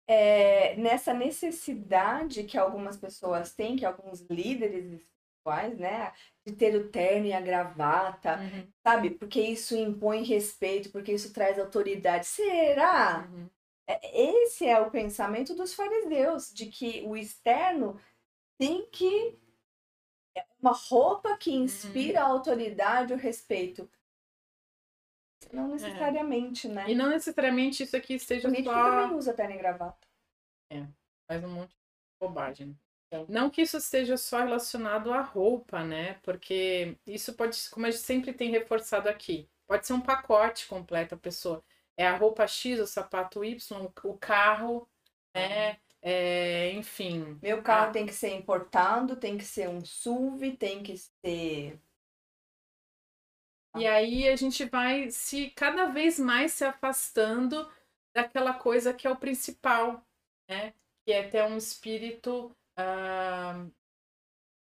[0.06, 6.12] é, nessa necessidade que algumas pessoas têm, que alguns líderes espirituais, né,
[6.46, 8.72] de ter o terno e a gravata, uhum.
[8.86, 9.10] sabe?
[9.10, 12.26] Porque isso impõe respeito, porque isso traz autoridade.
[12.26, 13.28] Será?
[13.28, 13.50] Uhum.
[13.88, 18.00] É, esse é o pensamento dos fariseus, de que o externo
[18.58, 19.36] tem que
[20.36, 22.26] é uma roupa que inspira uhum.
[22.26, 23.90] a autoridade, o respeito.
[25.52, 25.72] Não é.
[25.72, 26.70] necessariamente, é.
[26.70, 26.90] né?
[26.90, 28.84] E não necessariamente isso aqui seja Político só...
[28.84, 30.06] também usa terno e gravata.
[30.70, 30.86] É,
[31.26, 31.80] faz um monte de
[32.20, 32.78] bobagem.
[33.28, 36.14] Não que isso esteja só relacionado à roupa, né?
[36.22, 41.14] Porque isso pode, como a gente sempre tem reforçado aqui, pode ser um pacote completo
[41.14, 41.62] a pessoa.
[41.96, 43.58] É a roupa X, o sapato Y,
[44.04, 44.88] o carro,
[45.34, 45.78] né?
[46.02, 47.38] É, enfim.
[47.42, 47.92] Meu carro a...
[47.92, 51.80] tem que ser importado, tem que ser um SUV, tem que ser
[53.76, 57.70] e aí a gente vai se cada vez mais se afastando
[58.14, 60.02] daquela coisa que é o principal,
[60.48, 60.72] né?
[61.04, 63.70] Que é ter um espírito uh,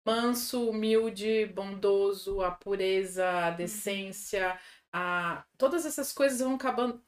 [0.06, 3.56] manso, humilde, bondoso, a pureza, a uhum.
[3.56, 4.58] decência,
[4.92, 5.44] a...
[5.56, 7.02] todas essas coisas vão acabando,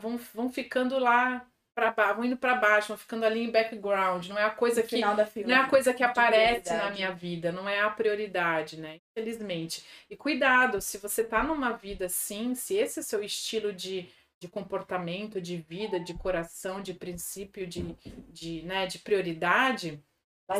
[0.00, 1.46] vão, vão ficando lá
[1.76, 4.28] para vão indo para baixo, vão ficando ali em background.
[4.28, 7.52] Não é a coisa no que não é a coisa que aparece na minha vida,
[7.52, 8.98] não é a prioridade, né?
[9.10, 9.84] Infelizmente.
[10.08, 14.08] E cuidado, se você tá numa vida assim, se esse é seu estilo de,
[14.40, 17.94] de comportamento, de vida, de coração, de princípio, de,
[18.30, 20.02] de, né, de prioridade,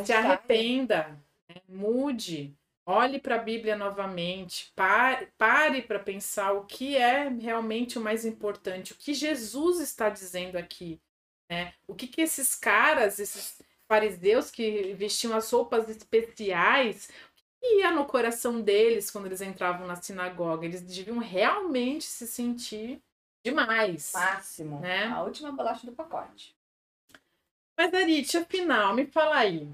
[0.05, 1.19] se arrependa,
[1.49, 1.61] né?
[1.69, 2.57] mude.
[2.89, 8.25] Olhe para a Bíblia novamente, pare, pare para pensar o que é realmente o mais
[8.25, 11.01] importante, o que Jesus está dizendo aqui.
[11.51, 11.75] Né?
[11.89, 17.91] O que, que esses caras, esses fariseus que vestiam as roupas especiais, o que ia
[17.91, 20.65] no coração deles quando eles entravam na sinagoga?
[20.65, 23.03] Eles deviam realmente se sentir
[23.45, 24.13] demais.
[24.15, 24.79] Máximo.
[24.79, 25.07] Né?
[25.07, 26.55] A última bolacha do pacote.
[27.77, 29.69] Mas, Arit, afinal, me fala aí.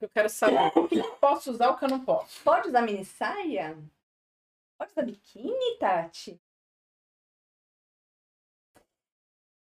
[0.00, 2.42] eu quero saber o que eu posso usar o que eu não posso.
[2.42, 3.76] Pode usar mini saia?
[4.78, 6.40] Pode usar biquíni, Tati?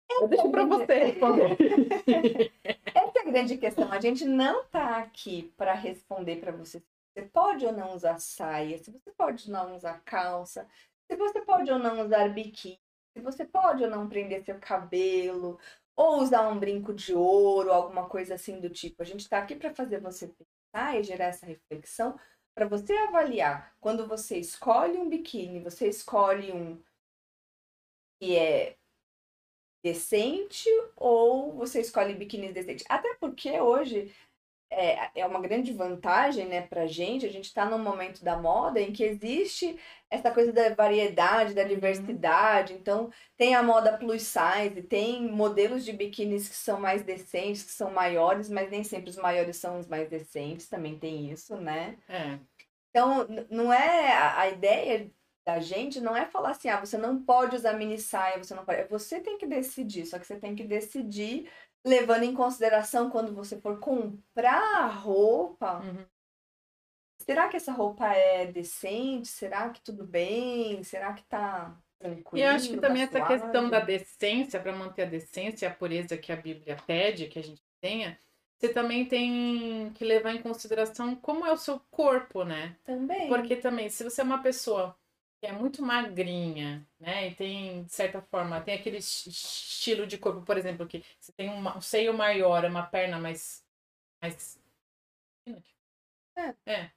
[0.09, 1.57] Eu deixo para você responder.
[2.93, 3.91] Essa é a grande questão.
[3.91, 6.81] A gente não está aqui para responder para você
[7.13, 10.67] se você pode ou não usar saia, se você pode ou não usar calça,
[11.09, 12.79] se você pode ou não usar biquíni,
[13.13, 15.59] se você pode ou não prender seu cabelo,
[15.95, 19.01] ou usar um brinco de ouro, alguma coisa assim do tipo.
[19.01, 22.19] A gente está aqui para fazer você pensar e gerar essa reflexão
[22.55, 26.81] para você avaliar quando você escolhe um biquíni, você escolhe um
[28.19, 28.77] que é
[29.83, 32.83] decente ou você escolhe biquíni decente?
[32.87, 34.13] Até porque hoje
[34.71, 37.25] é, é uma grande vantagem, né, pra gente.
[37.25, 39.77] A gente está num momento da moda em que existe
[40.09, 41.67] essa coisa da variedade, da uhum.
[41.67, 42.73] diversidade.
[42.73, 47.71] Então, tem a moda plus size, tem modelos de biquínis que são mais decentes, que
[47.71, 51.97] são maiores, mas nem sempre os maiores são os mais decentes, também tem isso, né?
[52.07, 52.39] É.
[52.89, 55.11] Então, não é a, a ideia
[55.45, 58.63] da gente não é falar assim, ah, você não pode usar mini saia, você não
[58.63, 58.87] pode.
[58.89, 61.49] Você tem que decidir, só que você tem que decidir
[61.85, 65.79] levando em consideração quando você for comprar roupa.
[65.79, 66.05] Uhum.
[67.21, 69.27] Será que essa roupa é decente?
[69.27, 70.83] Será que tudo bem?
[70.83, 72.37] Será que tá tranquilo?
[72.37, 75.69] E eu acho que tá também essa questão da decência, para manter a decência e
[75.69, 78.17] a pureza que a Bíblia pede que a gente tenha,
[78.57, 82.77] você também tem que levar em consideração como é o seu corpo, né?
[82.83, 83.27] Também.
[83.27, 84.95] Porque também, se você é uma pessoa
[85.41, 87.27] é muito magrinha, né?
[87.27, 91.49] E tem, de certa forma, tem aquele estilo de corpo, por exemplo, que você tem
[91.49, 93.65] uma, um seio maior, uma perna mais.
[94.21, 94.59] mais...
[96.35, 96.55] É.
[96.65, 96.91] é.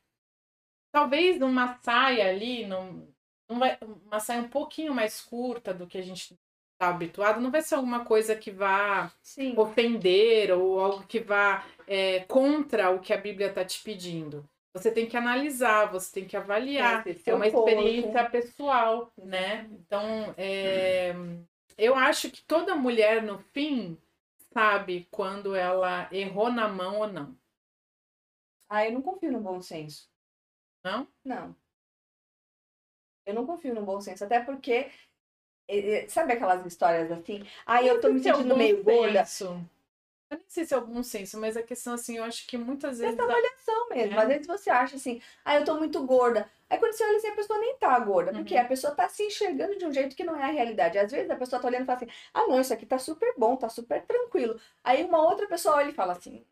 [0.92, 3.09] Talvez uma saia ali, não,
[3.49, 6.38] não vai, uma saia um pouquinho mais curta do que a gente
[6.74, 9.55] está habituado, não vai ser alguma coisa que vá Sim.
[9.57, 14.49] ofender ou algo que vá é, contra o que a Bíblia está te pedindo.
[14.74, 17.06] Você tem que analisar, você tem que avaliar.
[17.06, 19.68] É, é uma experiência pessoal, né?
[19.70, 21.14] Então, é,
[21.78, 23.96] eu acho que toda mulher, no fim,
[24.52, 27.38] sabe quando ela errou na mão ou não.
[28.68, 30.10] Ah, eu não confio no bom senso.
[30.82, 31.06] Não?
[31.24, 31.54] Não.
[33.24, 34.90] Eu não confio no bom senso, até porque
[36.08, 37.46] sabe aquelas histórias assim?
[37.64, 39.24] Ah, eu, tô me sentindo meio gorda.
[40.30, 42.98] Eu nem sei se é algum senso, mas a questão, assim, eu acho que muitas
[42.98, 43.14] vezes.
[43.14, 44.14] Essa avaliação mesmo.
[44.14, 44.22] É.
[44.22, 46.50] Às vezes você acha assim, ah, eu tô muito gorda.
[46.68, 48.32] Aí quando você olha assim, a pessoa nem tá gorda.
[48.32, 48.60] Porque uhum.
[48.60, 50.98] a pessoa tá se enxergando de um jeito que não é a realidade.
[50.98, 53.34] Às vezes a pessoa tá olhando e fala assim, ah, não, isso aqui tá super
[53.36, 54.58] bom, tá super tranquilo.
[54.82, 56.44] Aí uma outra pessoa olha e fala assim,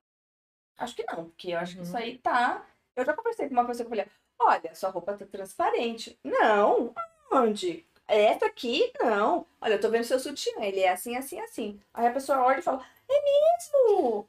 [0.78, 1.82] acho que não, porque eu acho uhum.
[1.82, 2.02] que isso uhum.
[2.02, 2.64] aí tá.
[2.94, 6.18] Eu já conversei com uma pessoa que eu falei, olha, sua roupa tá transparente.
[6.22, 6.94] Não,
[7.32, 7.86] onde?
[8.06, 9.46] Essa aqui, não.
[9.60, 11.80] Olha, eu tô vendo seu sutiã, ele é assim, assim, assim.
[11.94, 14.28] Aí a pessoa olha e fala, é mesmo?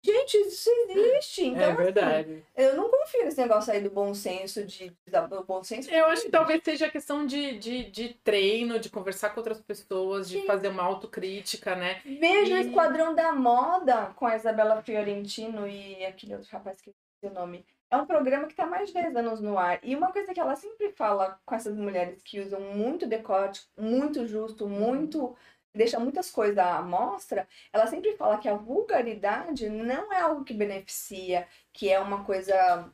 [0.00, 1.46] Gente, isso existe.
[1.46, 2.44] Então, é assim, verdade.
[2.56, 4.92] Assim, eu não confio nesse negócio aí do bom senso, de,
[5.28, 5.90] do bom senso.
[5.90, 10.28] Eu acho que talvez seja questão de, de, de treino, de conversar com outras pessoas,
[10.28, 10.46] de Sim.
[10.46, 12.00] fazer uma autocrítica, né?
[12.04, 12.64] Veja e...
[12.64, 17.66] o Esquadrão da Moda com a Isabela Fiorentino e aquele outro rapaz que o nome.
[17.90, 19.80] É um programa que está mais de 10 anos no ar.
[19.82, 24.26] E uma coisa que ela sempre fala com essas mulheres que usam muito decote, muito
[24.26, 25.34] justo, muito
[25.74, 30.54] deixa muitas coisas à mostra, ela sempre fala que a vulgaridade não é algo que
[30.54, 32.90] beneficia, que é uma coisa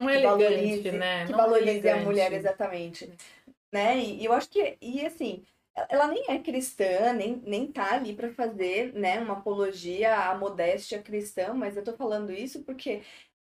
[0.00, 1.26] um que valorize, né?
[1.26, 3.12] que não valorize a mulher exatamente,
[3.72, 3.98] né?
[3.98, 5.44] E, e, eu acho que e assim,
[5.88, 11.02] ela nem é cristã, nem, nem tá ali para fazer, né, uma apologia à modéstia
[11.02, 13.02] cristã, mas eu tô falando isso porque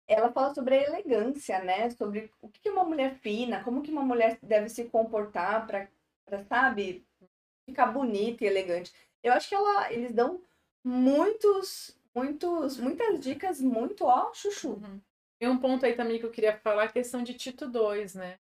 [0.08, 1.90] ela fala sobre a elegância, né?
[1.92, 5.90] Sobre o que é uma mulher fina, como que uma mulher deve se comportar para,
[6.46, 7.06] sabe,
[7.68, 8.94] ficar bonita e elegante.
[9.22, 10.42] Eu acho que ela, eles dão
[10.84, 14.74] muitos, muitos, muitas dicas muito, ó, chuchu.
[14.74, 15.02] Uhum.
[15.42, 18.40] E um ponto aí também que eu queria falar, a questão de Tito 2, né?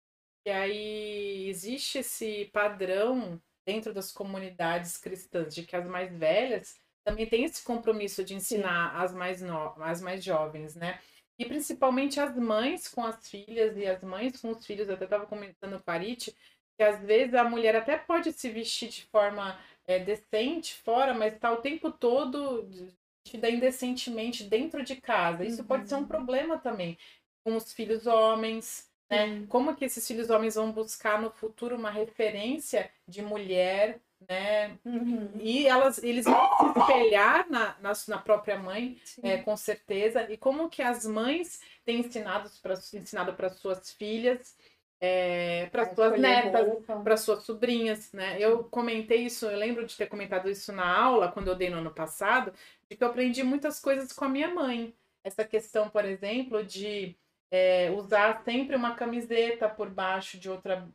[0.46, 7.26] E aí existe esse padrão dentro das comunidades cristãs de que as mais velhas também
[7.26, 9.74] têm esse compromisso de ensinar as mais, no...
[9.82, 11.00] as mais jovens, né?
[11.40, 14.88] E principalmente as mães com as filhas e as mães com os filhos.
[14.88, 16.36] Eu até estava comentando com a Parit
[16.78, 21.34] que às vezes a mulher até pode se vestir de forma é, decente fora, mas
[21.34, 22.68] está o tempo todo
[23.24, 25.46] vestida indecentemente dentro de casa.
[25.46, 25.68] Isso uhum.
[25.68, 26.08] pode ser um uhum.
[26.08, 26.98] problema também
[27.44, 28.90] com os filhos homens.
[29.10, 29.46] Né?
[29.48, 34.78] Como que esses filhos homens vão buscar no futuro uma referência de mulher, né?
[34.86, 35.32] Uhum.
[35.40, 40.32] E elas, eles vão se espelhar na, na, na própria mãe, é, com certeza.
[40.32, 44.56] E como que as mães têm ensinado para ensinado para suas filhas
[45.06, 48.38] é, para suas netas, para suas sobrinhas, né?
[48.40, 51.80] Eu comentei isso, eu lembro de ter comentado isso na aula quando eu dei no
[51.80, 52.54] ano passado,
[52.90, 54.96] de que eu aprendi muitas coisas com a minha mãe.
[55.22, 57.18] Essa questão, por exemplo, de
[57.52, 60.88] é, usar sempre uma camiseta por baixo de outra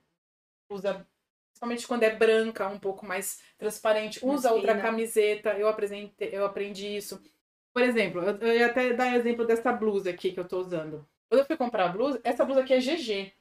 [0.70, 1.06] usa
[1.50, 5.50] principalmente quando é branca, um pouco mais transparente, usa outra camiseta.
[5.50, 7.20] Eu aprendi, eu aprendi isso.
[7.74, 11.06] Por exemplo, eu, eu ia até dar exemplo dessa blusa aqui que eu tô usando.
[11.28, 13.34] Quando eu fui comprar a blusa, essa blusa aqui é GG.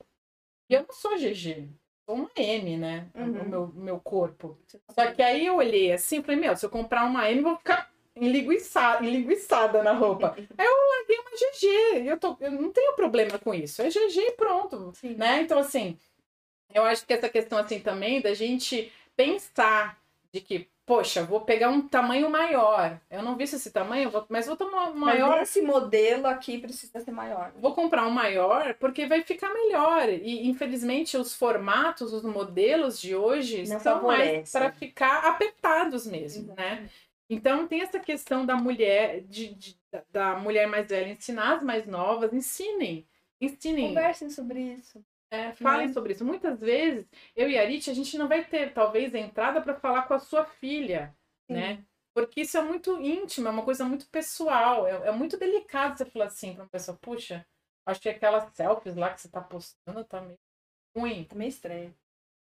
[0.70, 1.70] E eu não sou GG,
[2.06, 3.10] sou uma M, né?
[3.16, 3.28] Uhum.
[3.28, 4.58] No meu, meu corpo.
[4.90, 7.58] Só que aí eu olhei assim e falei, meu, se eu comprar uma M, vou
[7.58, 10.36] ficar enlinguiçada, enlinguiçada na roupa.
[10.36, 12.10] aí eu larguei uma GG.
[12.10, 13.82] Eu, tô, eu não tenho problema com isso.
[13.82, 14.92] É GG e pronto.
[14.96, 15.16] Sim.
[15.16, 15.42] Né?
[15.42, 15.98] Então, assim,
[16.74, 20.02] eu acho que essa questão assim também da gente pensar
[20.32, 22.98] de que poxa, vou pegar um tamanho maior.
[23.12, 25.40] Eu não vi esse tamanho, mas vou tomar um maior.
[25.40, 27.52] Mas esse modelo aqui precisa ser maior.
[27.58, 30.08] Vou comprar um maior porque vai ficar melhor.
[30.08, 36.56] E infelizmente os formatos, os modelos de hoje não são mais para ficar apertados mesmo,
[36.56, 36.90] né?
[37.30, 39.78] Então tem essa questão da mulher, de, de,
[40.10, 43.06] da mulher mais velha ensinar as mais novas, ensinem.
[43.42, 43.90] Ensinem.
[43.90, 45.04] Conversem sobre isso.
[45.30, 46.24] É, falem sobre isso.
[46.24, 47.06] Muitas vezes,
[47.36, 50.20] eu e a Arit, a gente não vai ter, talvez, entrada para falar com a
[50.20, 51.16] sua filha,
[51.48, 51.54] Sim.
[51.54, 51.86] né?
[52.14, 54.88] Porque isso é muito íntimo, é uma coisa muito pessoal.
[54.88, 57.46] É, é muito delicado você falar assim para uma pessoa, puxa,
[57.86, 60.40] acho que aquelas selfies lá que você tá postando tá meio
[60.96, 61.26] ruim.
[61.26, 61.94] Tá meio estranho.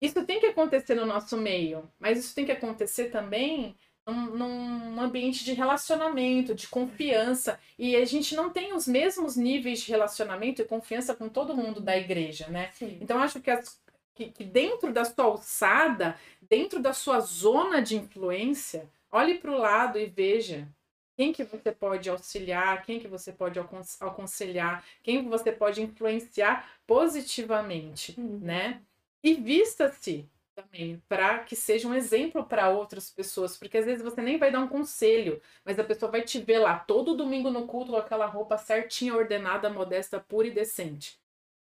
[0.01, 3.77] Isso tem que acontecer no nosso meio, mas isso tem que acontecer também
[4.13, 7.59] num, ambiente de relacionamento, de confiança.
[7.79, 11.81] E a gente não tem os mesmos níveis de relacionamento e confiança com todo mundo
[11.81, 12.71] da igreja, né?
[12.73, 12.99] Sim.
[13.01, 13.81] Então, acho que, as,
[14.15, 19.59] que, que dentro da sua alçada, dentro da sua zona de influência, olhe para o
[19.59, 20.69] lado e veja
[21.17, 23.59] quem que você pode auxiliar, quem que você pode
[24.01, 28.39] aconselhar, quem você pode influenciar positivamente, uhum.
[28.41, 28.81] né?
[29.23, 30.29] E vista-se
[30.59, 34.51] também, para que seja um exemplo para outras pessoas, porque às vezes você nem vai
[34.51, 37.97] dar um conselho, mas a pessoa vai te ver lá todo domingo no culto com
[37.97, 41.17] aquela roupa certinha, ordenada, modesta, pura e decente.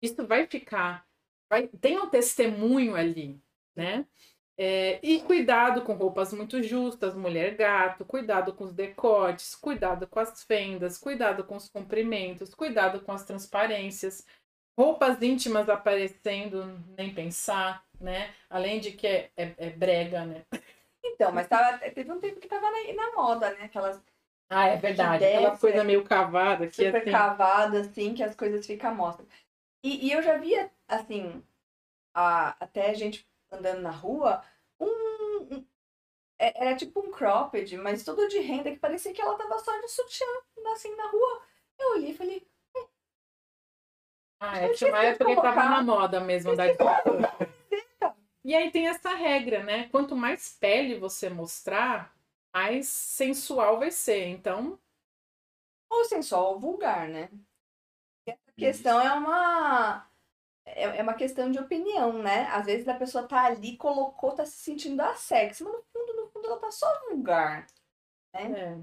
[0.03, 1.07] Isso vai ficar,
[1.49, 3.41] vai, tem um testemunho ali,
[3.75, 4.07] né?
[4.59, 10.21] É, e cuidado com roupas muito justas, mulher gato, cuidado com os decotes, cuidado com
[10.21, 14.27] as fendas, cuidado com os comprimentos, cuidado com as transparências,
[14.77, 18.35] roupas íntimas aparecendo, nem pensar né?
[18.51, 20.45] Além de que é, é, é brega, né?
[21.05, 23.65] Então, mas tava, teve um tempo que tava na, na moda, né?
[23.65, 24.01] Aquelas.
[24.51, 25.25] Ah, é verdade.
[25.25, 27.11] Aquela coisa meio cavada que super assim...
[27.11, 29.27] cavada, assim, que as coisas ficam mostram.
[29.83, 31.43] E, e eu já via, assim,
[32.15, 34.45] a, até gente andando na rua,
[34.79, 34.87] um,
[35.51, 35.67] um,
[36.39, 39.77] é, era tipo um cropped, mas todo de renda que parecia que ela tava só
[39.81, 40.27] de sutiã,
[40.73, 41.43] assim, na rua.
[41.79, 42.47] Eu olhei e falei.
[44.45, 46.65] Ah, é, tinha uma época que tava na moda mesmo da
[48.45, 49.89] e aí tem essa regra, né?
[49.91, 52.13] Quanto mais pele você mostrar,
[52.53, 54.27] mais sensual vai ser.
[54.27, 54.77] Então.
[55.89, 57.31] Ou sensual ou vulgar, né?
[58.29, 60.11] A questão é uma.
[60.67, 62.49] É, é uma questão de opinião, né?
[62.49, 66.17] Às vezes a pessoa tá ali, colocou, tá se sentindo a sexy, mas no fundo,
[66.17, 67.65] no fundo, ela tá só vulgar.
[68.35, 68.61] Né?
[68.61, 68.79] É.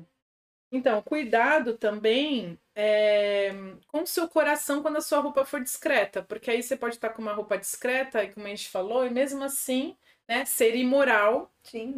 [0.71, 3.51] Então, cuidado também é,
[3.87, 7.09] com o seu coração quando a sua roupa for discreta, porque aí você pode estar
[7.09, 11.91] com uma roupa discreta, como a gente falou, e mesmo assim, né, ser imoral, Sim,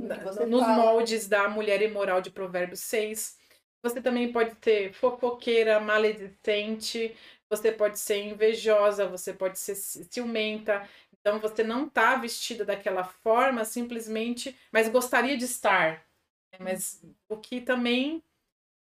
[0.47, 0.75] nos fala.
[0.75, 3.37] moldes da mulher imoral de Provérbios 6.
[3.83, 7.15] Você também pode ser fofoqueira, maledicente,
[7.47, 10.89] você pode ser invejosa, você pode ser ciumenta.
[11.13, 16.03] Então, você não está vestida daquela forma simplesmente, mas gostaria de estar.
[16.51, 18.23] Né, mas o que também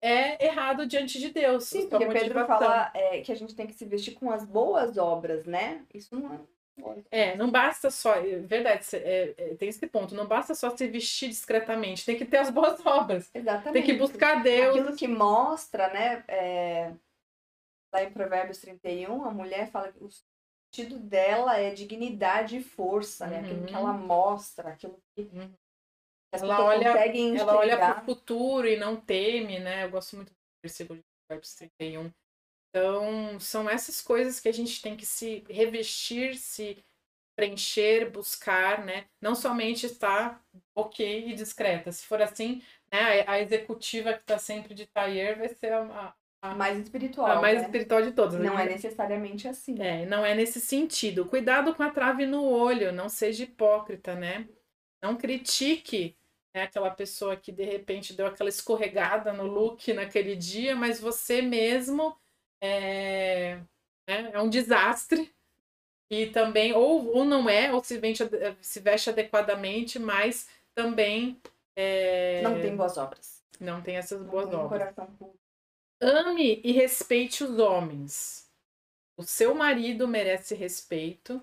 [0.01, 1.65] é errado diante de Deus.
[1.65, 4.97] Sim, porque Pedro fala é, que a gente tem que se vestir com as boas
[4.97, 5.85] obras, né?
[5.93, 6.39] Isso não é.
[7.11, 10.87] É, não basta só, é verdade, é, é, tem esse ponto, não basta só se
[10.87, 13.31] vestir discretamente, tem que ter as boas obras.
[13.35, 13.73] Exatamente.
[13.75, 14.75] Tem que buscar Deus.
[14.75, 16.93] Aquilo que mostra, né, é,
[17.93, 20.09] lá em Provérbios 31, a mulher fala que o
[20.73, 24.07] sentido dela é dignidade e força, né, aquilo que ela uhum.
[24.07, 25.51] mostra, aquilo que uhum
[26.33, 29.85] ela olha, ela olha para o futuro e não teme, né?
[29.85, 32.13] Eu gosto muito do versículo de Provérbios 31.
[32.69, 36.85] Então, são essas coisas que a gente tem que se revestir, se
[37.37, 39.07] preencher, buscar, né?
[39.21, 40.41] Não somente estar
[40.75, 41.91] ok e discreta.
[41.91, 42.63] Se for assim,
[42.93, 47.27] né, a executiva que está sempre de tailleur vai ser a, a mais espiritual.
[47.27, 47.65] A mais né?
[47.65, 48.39] espiritual de todas.
[48.41, 48.67] Não né?
[48.67, 49.81] é necessariamente assim.
[49.83, 51.27] É, não é nesse sentido.
[51.27, 54.49] Cuidado com a trave no olho, não seja hipócrita, né?
[55.03, 56.17] Não critique
[56.55, 61.41] é aquela pessoa que de repente deu aquela escorregada no look naquele dia, mas você
[61.41, 62.17] mesmo
[62.61, 63.57] é,
[64.09, 65.33] né, é um desastre.
[66.11, 68.23] E também, ou, ou não é, ou se, vende,
[68.61, 71.41] se veste adequadamente, mas também.
[71.77, 73.45] É, não tem boas obras.
[73.61, 74.93] Não tem essas boas tem obras.
[76.03, 78.51] Ame e respeite os homens.
[79.17, 81.41] O seu marido merece respeito,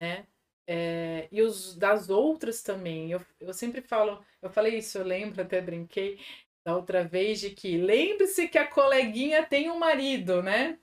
[0.00, 0.26] né?
[0.68, 3.10] É, e os das outras também.
[3.10, 6.18] Eu, eu sempre falo, eu falei isso, eu lembro, até brinquei
[6.64, 10.78] da outra vez, de que lembre-se que a coleguinha tem um marido, né?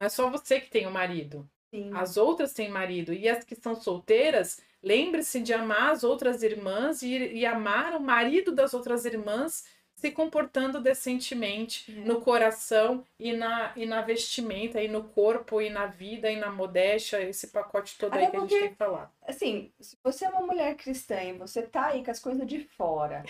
[0.00, 1.48] Não é só você que tem um marido.
[1.74, 1.90] Sim.
[1.94, 3.12] As outras têm marido.
[3.12, 8.00] E as que são solteiras, lembre-se de amar as outras irmãs e, e amar o
[8.00, 9.64] marido das outras irmãs
[10.00, 12.06] se comportando decentemente uhum.
[12.06, 16.50] no coração e na, e na vestimenta, e no corpo, e na vida, e na
[16.50, 19.12] modéstia, esse pacote todo Até aí que porque, a gente tem que falar.
[19.20, 22.60] Assim, se você é uma mulher cristã e você tá aí com as coisas de
[22.60, 23.22] fora,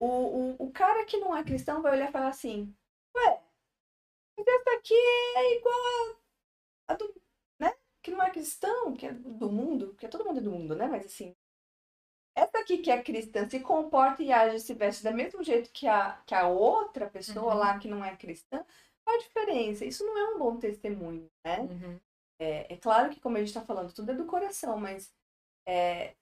[0.00, 2.74] o, o, o cara que não é cristão vai olhar e falar assim,
[3.14, 3.38] ué,
[4.38, 5.74] mas essa aqui é igual
[6.88, 7.14] a, a do,
[7.58, 7.74] né?
[8.02, 10.86] Que não é cristão, que é do mundo, porque todo mundo é do mundo, né?
[10.86, 11.36] Mas assim,
[12.36, 15.88] essa aqui que é cristã se comporta e age se veste do mesmo jeito que
[15.88, 17.58] a, que a outra pessoa uhum.
[17.58, 18.62] lá que não é cristã,
[19.02, 19.86] qual a diferença?
[19.86, 21.60] Isso não é um bom testemunho, né?
[21.60, 22.00] Uhum.
[22.38, 25.10] É, é, claro que, como a gente está falando, tudo é do coração, mas
[25.66, 26.14] é,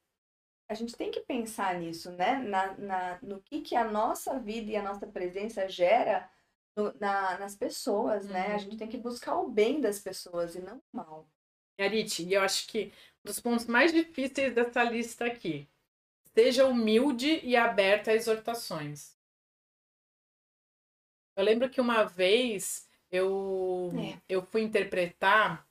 [0.70, 2.38] a gente tem que pensar nisso, né?
[2.38, 6.30] Na, na, no que, que a nossa vida e a nossa presença gera
[6.76, 8.32] no, na, nas pessoas, uhum.
[8.32, 8.46] né?
[8.46, 8.58] A uhum.
[8.60, 11.28] gente tem que buscar o bem das pessoas e não o mal.
[11.80, 12.92] Arit, e eu acho que
[13.24, 15.68] um dos pontos mais difíceis dessa lista aqui,
[16.34, 19.14] seja humilde e aberta a exortações.
[21.36, 24.18] Eu lembro que uma vez eu, é.
[24.28, 25.66] eu fui interpretar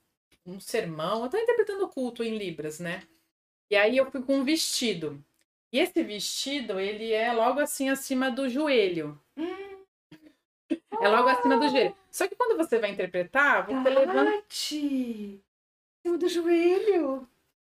[0.46, 3.08] um sermão, eu estava interpretando o culto em Libras, né?
[3.70, 5.24] E aí eu fui com um vestido.
[5.72, 9.20] E esse vestido, ele é logo assim acima do joelho.
[9.36, 9.84] Hum.
[11.02, 11.96] É logo acima do joelho.
[12.12, 13.90] Só que quando você vai interpretar, você Tati.
[13.90, 14.46] levanta.
[16.06, 17.28] Acima do joelho.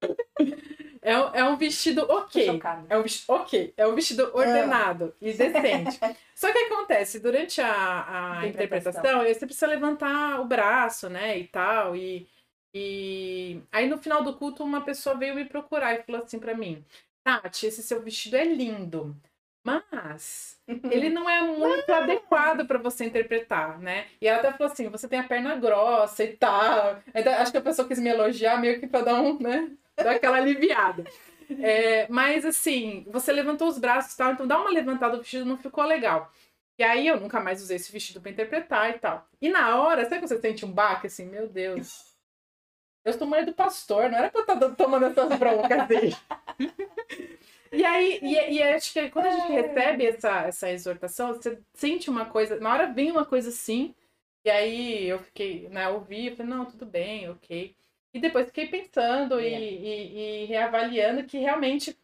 [1.06, 2.60] É, é um vestido ok.
[2.90, 3.73] É um vestido ok.
[3.77, 5.99] É um vestido ordenado e decente.
[6.34, 11.38] Só que acontece, durante a, a interpretação, você precisa levantar o braço, né?
[11.38, 11.95] E tal.
[11.95, 12.27] E,
[12.73, 16.56] e aí no final do culto, uma pessoa veio me procurar e falou assim para
[16.56, 16.84] mim:
[17.23, 19.15] Tati, esse seu vestido é lindo.
[19.64, 24.07] Mas ele não é muito adequado para você interpretar, né?
[24.19, 26.99] E ela até falou assim: você tem a perna grossa e tal.
[27.40, 29.72] Acho que a pessoa quis me elogiar meio que pra dar um, né?
[29.98, 31.04] Dar aquela aliviada.
[31.62, 35.46] É, mas assim, você levantou os braços e tal, então dá uma levantada, o vestido
[35.46, 36.32] não ficou legal.
[36.78, 39.28] E aí eu nunca mais usei esse vestido para interpretar e tal.
[39.42, 42.14] E na hora, sabe que você sente um baque assim, meu Deus.
[43.04, 46.10] Eu sou mulher do pastor, não era pra eu estar tá tomando essas broncas assim.
[47.72, 52.10] E aí, e, e, acho que quando a gente recebe essa, essa exortação, você sente
[52.10, 53.94] uma coisa, na hora vem uma coisa assim,
[54.46, 57.76] e aí eu fiquei, né, ouvi, eu falei, não, tudo bem, ok.
[58.16, 62.00] E depois fiquei pensando e, e, e, reavaliando que realmente,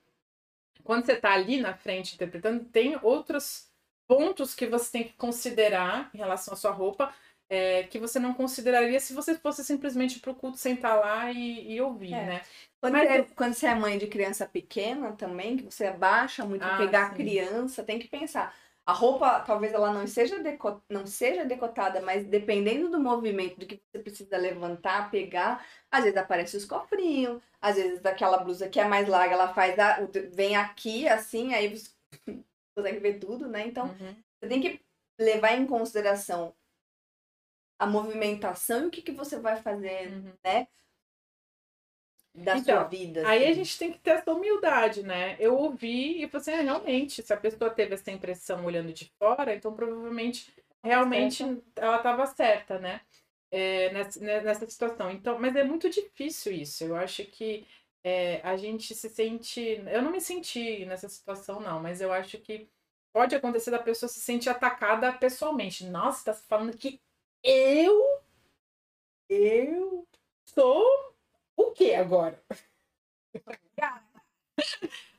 [0.83, 3.71] quando você está ali na frente interpretando, tem outros
[4.05, 7.13] pontos que você tem que considerar em relação à sua roupa,
[7.49, 11.75] é, que você não consideraria se você fosse simplesmente para o culto sentar lá e,
[11.75, 12.25] e ouvir, é.
[12.25, 12.41] né?
[12.81, 16.65] Quando, Mas, é, quando você é mãe de criança pequena também, que você abaixa muito
[16.65, 17.11] ah, pegar sim.
[17.13, 18.53] a criança, tem que pensar.
[18.85, 23.65] A roupa, talvez ela não seja, deco não seja decotada, mas dependendo do movimento do
[23.65, 28.79] que você precisa levantar, pegar, às vezes aparece os cofrinhos, às vezes daquela blusa que
[28.79, 29.99] é mais larga, ela faz a,
[30.31, 31.91] vem aqui assim, aí você
[32.75, 33.67] consegue ver tudo, né?
[33.67, 34.15] Então, uhum.
[34.39, 34.81] você tem que
[35.19, 36.55] levar em consideração
[37.77, 40.33] a movimentação e o que, que você vai fazer, uhum.
[40.43, 40.67] né?
[42.33, 43.27] da então, sua vida.
[43.27, 43.55] Aí a assim.
[43.55, 45.35] gente tem que ter essa humildade, né?
[45.39, 49.11] Eu ouvi e falei assim, ah, realmente, se a pessoa teve essa impressão olhando de
[49.19, 50.53] fora, então provavelmente
[50.83, 51.43] realmente
[51.75, 53.01] ela estava certa, né?
[53.51, 55.11] É, nessa, né, nessa situação.
[55.11, 56.83] Então, mas é muito difícil isso.
[56.85, 57.67] Eu acho que
[58.03, 59.61] é, a gente se sente.
[59.87, 62.69] Eu não me senti nessa situação, não, mas eu acho que
[63.13, 65.85] pode acontecer da pessoa se sentir atacada pessoalmente.
[65.85, 66.99] Nossa, tá falando que
[67.43, 68.21] eu.
[69.29, 70.07] Eu
[70.45, 70.85] sou
[71.55, 72.41] o que agora?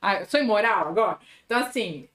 [0.01, 1.19] ah, sou imoral agora?
[1.45, 2.09] Então, assim,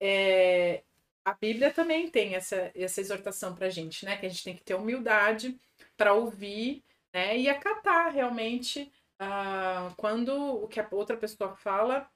[0.00, 0.82] é...
[1.24, 4.16] a Bíblia também tem essa, essa exortação pra gente, né?
[4.16, 5.58] Que a gente tem que ter humildade
[5.96, 7.38] para ouvir né?
[7.38, 12.10] e acatar realmente uh, quando o que a outra pessoa fala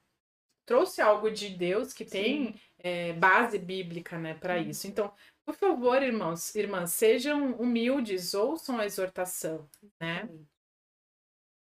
[0.65, 4.85] trouxe algo de Deus que tem é, base bíblica né, para isso.
[4.85, 5.13] Então,
[5.45, 10.27] por favor, irmãos, irmãs, sejam humildes, ouçam a exortação, né?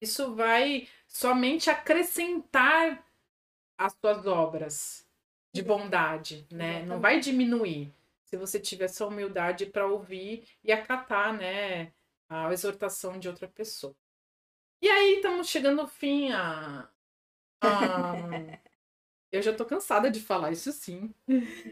[0.01, 3.05] Isso vai somente acrescentar
[3.79, 5.06] as suas obras
[5.57, 6.83] de bondade, né?
[6.85, 7.93] Não vai diminuir.
[8.25, 11.93] Se você tiver essa humildade para ouvir e acatar, né,
[12.29, 13.95] a exortação de outra pessoa.
[14.83, 16.89] E aí estamos chegando ao fim a,
[17.63, 18.15] a...
[19.33, 21.13] Eu já tô cansada de falar isso sim.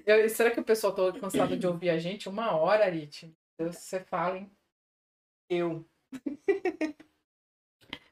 [0.05, 2.29] Eu, será que o pessoal tá cansado de ouvir a gente?
[2.29, 3.33] Uma hora, Arit.
[3.59, 4.51] Você fala, hein?
[5.49, 5.85] Eu.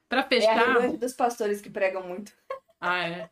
[0.07, 0.83] Para fechar.
[0.83, 2.33] É a dos pastores que pregam muito.
[2.79, 3.29] Ah, é.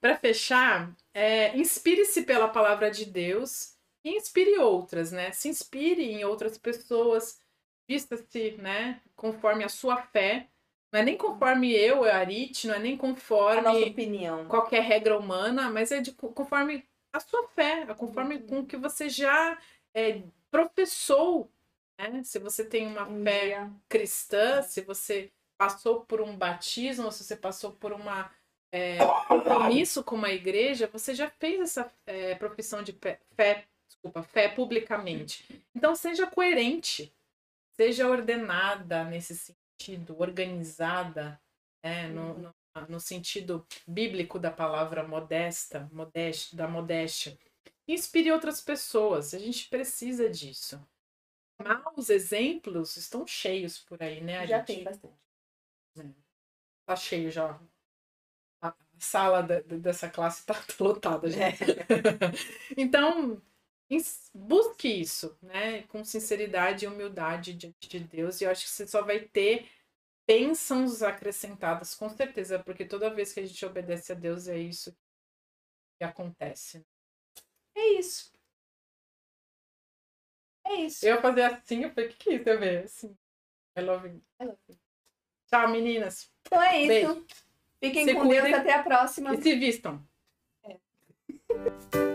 [0.00, 5.32] Para fechar, é, inspire-se pela palavra de Deus e inspire outras, né?
[5.32, 7.40] Se inspire em outras pessoas,
[7.88, 10.48] vista-se, né, conforme a sua fé.
[10.92, 14.46] Não é nem conforme eu, Arit, não é nem conforme a nossa opinião.
[14.46, 18.46] qualquer regra humana, mas é de conforme a sua fé, é conforme uhum.
[18.46, 19.58] com que você já
[19.92, 20.22] é,
[20.52, 21.50] professou.
[21.98, 22.22] Né?
[22.22, 23.72] Se você tem uma um fé dia.
[23.88, 28.30] cristã, se você passou por um batismo, se você passou por uma
[28.72, 34.22] é, compromisso com uma igreja, você já fez essa é, profissão de fé, fé, desculpa,
[34.22, 35.44] fé publicamente.
[35.74, 37.12] Então seja coerente,
[37.72, 41.40] seja ordenada nesse sentido, organizada,
[41.82, 42.54] né, no, no,
[42.88, 47.38] no, sentido bíblico da palavra modesta, modéstia, da modéstia.
[47.86, 50.80] Inspire outras pessoas, a gente precisa disso.
[51.60, 54.46] Maus exemplos estão cheios por aí, né?
[54.46, 54.66] já gente...
[54.66, 55.14] tem bastante.
[55.98, 56.04] É.
[56.86, 57.60] Tá cheio já a
[58.98, 61.62] sala de, dessa classe está lotada, gente.
[61.62, 61.76] É.
[62.76, 63.40] então,
[64.34, 65.82] busque isso, né?
[65.84, 68.40] Com sinceridade e humildade diante de Deus.
[68.40, 69.68] E eu acho que você só vai ter
[70.26, 74.94] bênçãos acrescentadas, com certeza, porque toda vez que a gente obedece a Deus é isso
[75.98, 76.84] que acontece.
[77.74, 78.32] É isso.
[80.66, 81.06] É isso.
[81.06, 82.48] Eu ia fazer assim, eu falei, o que, que é isso?
[82.48, 83.18] Eu ver assim.
[83.76, 84.22] I love you.
[84.40, 84.78] I love you.
[85.46, 86.30] Tchau, meninas.
[86.42, 86.88] Então é isso.
[86.88, 87.47] Beijo.
[87.80, 89.34] Fiquem se com cuidem, Deus, até a próxima.
[89.34, 90.02] E se vistam.
[90.64, 92.07] É.